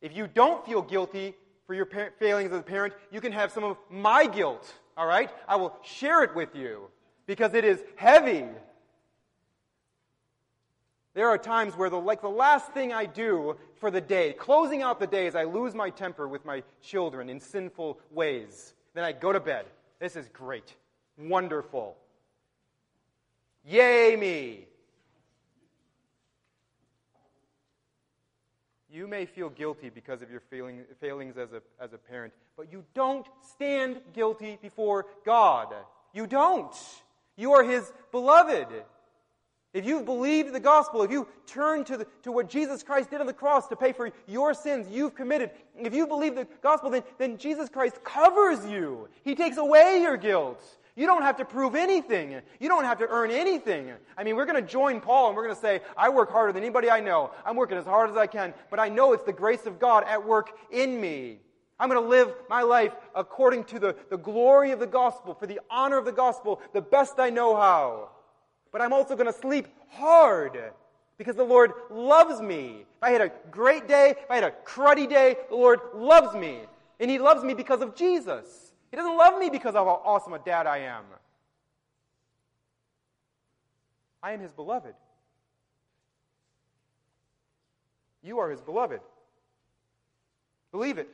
If 0.02 0.18
you 0.18 0.26
don't 0.26 0.66
feel 0.66 0.82
guilty 0.82 1.36
for 1.68 1.76
your 1.76 1.86
par- 1.86 2.12
failings 2.18 2.52
as 2.54 2.60
a 2.60 2.64
parent, 2.64 2.96
you 3.12 3.22
can 3.22 3.34
have 3.34 3.52
some 3.52 3.64
of 3.64 3.78
my 3.92 4.26
guilt, 4.26 4.74
all 4.98 5.06
right? 5.06 5.30
I 5.48 5.58
will 5.58 5.78
share 5.84 6.24
it 6.24 6.34
with 6.34 6.56
you 6.56 6.88
because 7.28 7.54
it 7.54 7.66
is 7.66 7.80
heavy 7.98 8.46
there 11.14 11.30
are 11.30 11.38
times 11.38 11.76
where 11.76 11.90
the, 11.90 12.00
like 12.00 12.22
the 12.22 12.30
last 12.30 12.72
thing 12.72 12.94
I 12.94 13.06
do 13.06 13.58
for 13.80 13.92
the 13.92 14.00
day, 14.00 14.34
closing 14.34 14.82
out 14.82 15.00
the 15.00 15.08
day 15.08 15.28
is 15.28 15.36
I 15.36 15.44
lose 15.44 15.76
my 15.76 15.90
temper 15.90 16.28
with 16.28 16.46
my 16.46 16.64
children 16.82 17.30
in 17.30 17.40
sinful 17.40 18.00
ways. 18.12 18.74
Then 18.94 19.04
I 19.04 19.12
go 19.12 19.34
to 19.34 19.40
bed. 19.40 19.66
This 20.00 20.16
is 20.16 20.30
great. 20.30 20.74
Wonderful. 21.18 21.98
Yay 23.66 24.16
me. 24.16 24.68
You 28.90 29.08
may 29.08 29.26
feel 29.26 29.50
guilty 29.50 29.90
because 29.90 30.22
of 30.22 30.30
your 30.30 30.42
failing, 30.42 30.84
failings 31.00 31.38
as 31.38 31.54
a, 31.54 31.62
as 31.80 31.94
a 31.94 31.98
parent, 31.98 32.34
but 32.58 32.72
you 32.72 32.84
don't 32.94 33.26
stand 33.54 34.02
guilty 34.14 34.58
before 34.62 35.06
God. 35.26 35.74
You 36.14 36.28
don't. 36.28 36.76
You 37.38 37.54
are 37.54 37.64
His 37.64 37.90
beloved. 38.12 38.68
If 39.74 39.86
you've 39.86 40.06
believed 40.06 40.54
the 40.54 40.60
gospel, 40.60 41.02
if 41.02 41.12
you 41.12 41.28
turn 41.48 41.86
to, 41.86 41.98
the, 41.98 42.08
to 42.24 42.32
what 42.32 42.50
Jesus 42.50 42.84
Christ 42.84 43.10
did 43.10 43.22
on 43.22 43.28
the 43.28 43.34
cross 43.34 43.68
to 43.68 43.76
pay 43.78 43.94
for 43.94 44.12
your 44.28 44.54
sins 44.54 44.88
you've 44.92 45.16
committed, 45.16 45.52
if 45.80 45.94
you 45.94 46.06
believe 46.06 46.36
the 46.36 46.46
gospel, 46.62 46.90
then, 46.90 47.04
then 47.18 47.38
Jesus 47.38 47.70
Christ 47.70 48.04
covers 48.04 48.66
you. 48.66 49.08
He 49.24 49.34
takes 49.34 49.56
away 49.56 50.00
your 50.02 50.18
guilt. 50.18 50.62
You 50.98 51.08
don't 51.08 51.22
have 51.22 51.38
to 51.38 51.46
prove 51.46 51.76
anything. 51.76 52.42
You 52.60 52.68
don't 52.68 52.84
have 52.84 53.00
to 53.00 53.08
earn 53.08 53.32
anything. 53.32 53.94
I 54.18 54.26
mean, 54.26 54.36
we're 54.36 54.46
going 54.46 54.62
to 54.62 54.70
join 54.70 55.00
Paul 55.00 55.30
and 55.30 55.38
we're 55.38 55.46
going 55.46 55.56
to 55.56 55.62
say, 55.62 55.80
I 55.96 56.10
work 56.10 56.32
harder 56.32 56.52
than 56.52 56.64
anybody 56.64 56.90
I 56.90 57.00
know. 57.00 57.32
I'm 57.46 57.56
working 57.56 57.78
as 57.78 57.86
hard 57.86 58.10
as 58.10 58.18
I 58.18 58.28
can, 58.28 58.54
but 58.70 58.80
I 58.80 58.90
know 58.90 59.14
it's 59.14 59.24
the 59.24 59.32
grace 59.32 59.66
of 59.66 59.80
God 59.80 60.04
at 60.06 60.26
work 60.26 60.52
in 60.70 61.00
me. 61.00 61.40
I'm 61.80 61.90
going 61.90 62.02
to 62.02 62.08
live 62.08 62.34
my 62.50 62.62
life 62.62 62.94
according 63.16 63.64
to 63.66 63.80
the, 63.80 63.96
the 64.10 64.18
glory 64.18 64.72
of 64.72 64.80
the 64.80 64.86
gospel, 64.86 65.34
for 65.34 65.48
the 65.48 65.62
honor 65.70 65.98
of 65.98 66.06
the 66.06 66.12
gospel, 66.12 66.62
the 66.74 66.82
best 66.82 67.20
I 67.20 67.30
know 67.30 67.56
how. 67.56 68.10
But 68.72 68.82
I'm 68.82 68.94
also 68.94 69.16
going 69.16 69.32
to 69.32 69.38
sleep 69.38 69.68
hard 69.90 70.58
because 71.18 71.36
the 71.36 71.44
Lord 71.44 71.72
loves 71.90 72.42
me. 72.42 72.86
If 72.98 73.04
I 73.04 73.12
had 73.12 73.22
a 73.22 73.32
great 73.50 73.88
day, 73.88 74.16
if 74.18 74.32
I 74.32 74.36
had 74.36 74.44
a 74.44 74.54
cruddy 74.66 75.10
day, 75.10 75.36
the 75.50 75.56
Lord 75.56 75.80
loves 75.94 76.36
me. 76.36 76.62
And 77.00 77.10
He 77.10 77.20
loves 77.20 77.44
me 77.44 77.54
because 77.54 77.82
of 77.82 77.96
Jesus. 77.96 78.72
He 78.92 78.98
doesn't 78.98 79.18
love 79.18 79.40
me 79.40 79.50
because 79.50 79.76
of 79.76 79.88
how 79.88 80.02
awesome 80.06 80.34
a 80.34 80.40
dad 80.40 80.68
I 80.68 80.80
am. 80.80 81.04
I 84.24 84.34
am 84.34 84.40
his 84.40 84.52
beloved. 84.52 84.94
You 88.22 88.40
are 88.40 88.52
his 88.52 88.62
beloved. 88.62 89.02
Believe 90.72 90.98
it. 90.98 91.10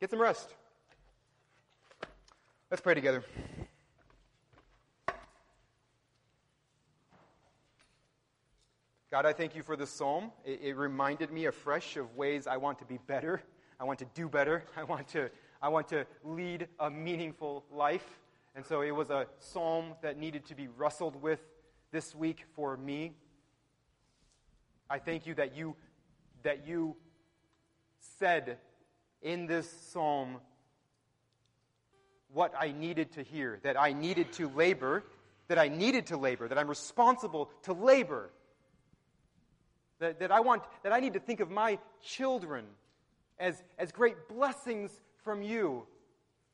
Get 0.00 0.10
some 0.10 0.20
rest. 0.20 0.48
Let's 2.70 2.80
pray 2.80 2.94
together. 2.94 3.24
God, 9.08 9.24
I 9.24 9.32
thank 9.32 9.54
you 9.54 9.62
for 9.62 9.76
this 9.76 9.90
psalm. 9.90 10.32
It, 10.44 10.60
it, 10.62 10.76
reminded 10.76 11.30
me 11.30 11.44
afresh 11.44 11.96
of 11.96 12.16
ways 12.16 12.48
I 12.48 12.56
want 12.56 12.80
to 12.80 12.84
be 12.84 12.98
better. 13.06 13.40
I 13.78 13.84
want 13.84 14.00
to 14.00 14.04
do 14.14 14.28
better. 14.28 14.64
I 14.76 14.82
want 14.82 15.06
to 15.08 15.30
I 15.62 15.68
want 15.68 15.88
to 15.88 16.06
lead 16.24 16.66
a 16.80 16.90
meaningful 16.90 17.64
life. 17.70 18.04
And 18.56 18.66
so 18.66 18.82
it 18.82 18.90
was 18.90 19.10
a 19.10 19.28
psalm 19.38 19.94
that 20.02 20.18
needed 20.18 20.46
to 20.46 20.56
be 20.56 20.66
wrestled 20.66 21.22
with 21.22 21.38
this 21.92 22.16
week 22.16 22.44
for 22.56 22.76
me. 22.76 23.12
I 24.90 24.98
thank 24.98 25.24
you 25.24 25.34
that 25.34 25.56
you 25.56 25.76
that 26.42 26.66
you 26.66 26.96
said 28.18 28.58
in 29.22 29.46
this 29.46 29.70
psalm 29.92 30.38
what 32.32 32.52
I 32.58 32.72
needed 32.72 33.12
to 33.12 33.22
hear, 33.22 33.60
that 33.62 33.80
I 33.80 33.92
needed 33.92 34.32
to 34.32 34.48
labor, 34.48 35.04
that 35.46 35.60
I 35.60 35.68
needed 35.68 36.06
to 36.06 36.16
labor, 36.16 36.48
that 36.48 36.58
I'm 36.58 36.68
responsible 36.68 37.50
to 37.62 37.72
labor. 37.72 38.30
That, 39.98 40.20
that 40.20 40.30
I 40.30 40.40
want 40.40 40.62
that 40.82 40.92
I 40.92 41.00
need 41.00 41.14
to 41.14 41.20
think 41.20 41.40
of 41.40 41.50
my 41.50 41.78
children 42.02 42.66
as, 43.38 43.62
as 43.78 43.92
great 43.92 44.28
blessings 44.28 44.90
from 45.24 45.42
you. 45.42 45.86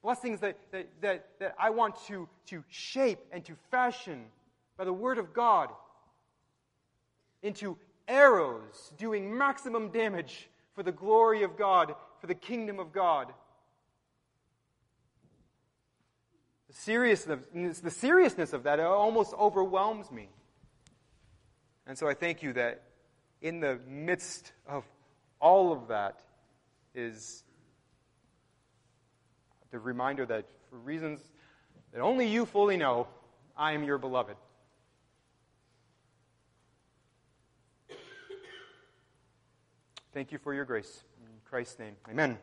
Blessings 0.02 0.40
that, 0.40 0.58
that, 0.72 0.88
that, 1.00 1.26
that 1.38 1.54
I 1.58 1.70
want 1.70 1.94
to, 2.06 2.28
to 2.46 2.64
shape 2.68 3.20
and 3.30 3.44
to 3.44 3.54
fashion 3.70 4.24
by 4.76 4.84
the 4.84 4.92
Word 4.92 5.18
of 5.18 5.32
God 5.32 5.70
into 7.42 7.76
arrows 8.08 8.92
doing 8.98 9.36
maximum 9.36 9.90
damage 9.90 10.48
for 10.74 10.82
the 10.82 10.92
glory 10.92 11.42
of 11.42 11.56
God, 11.56 11.94
for 12.20 12.26
the 12.26 12.34
kingdom 12.34 12.80
of 12.80 12.92
God. 12.92 13.28
The 16.68 16.74
seriousness, 16.74 17.80
the 17.80 17.90
seriousness 17.90 18.52
of 18.52 18.62
that 18.64 18.80
almost 18.80 19.34
overwhelms 19.34 20.10
me. 20.10 20.28
And 21.86 21.98
so 21.98 22.08
I 22.08 22.14
thank 22.14 22.42
you 22.42 22.52
that 22.54 22.82
in 23.42 23.60
the 23.60 23.78
midst 23.88 24.52
of 24.66 24.84
all 25.40 25.72
of 25.72 25.88
that 25.88 26.20
is 26.94 27.42
the 29.70 29.78
reminder 29.78 30.24
that 30.24 30.46
for 30.70 30.76
reasons 30.76 31.20
that 31.92 32.00
only 32.00 32.26
you 32.26 32.46
fully 32.46 32.76
know, 32.76 33.08
I 33.56 33.72
am 33.72 33.84
your 33.84 33.98
beloved. 33.98 34.36
Thank 40.14 40.30
you 40.30 40.38
for 40.38 40.54
your 40.54 40.64
grace. 40.64 41.04
In 41.20 41.28
Christ's 41.44 41.78
name, 41.78 41.96
amen. 42.08 42.38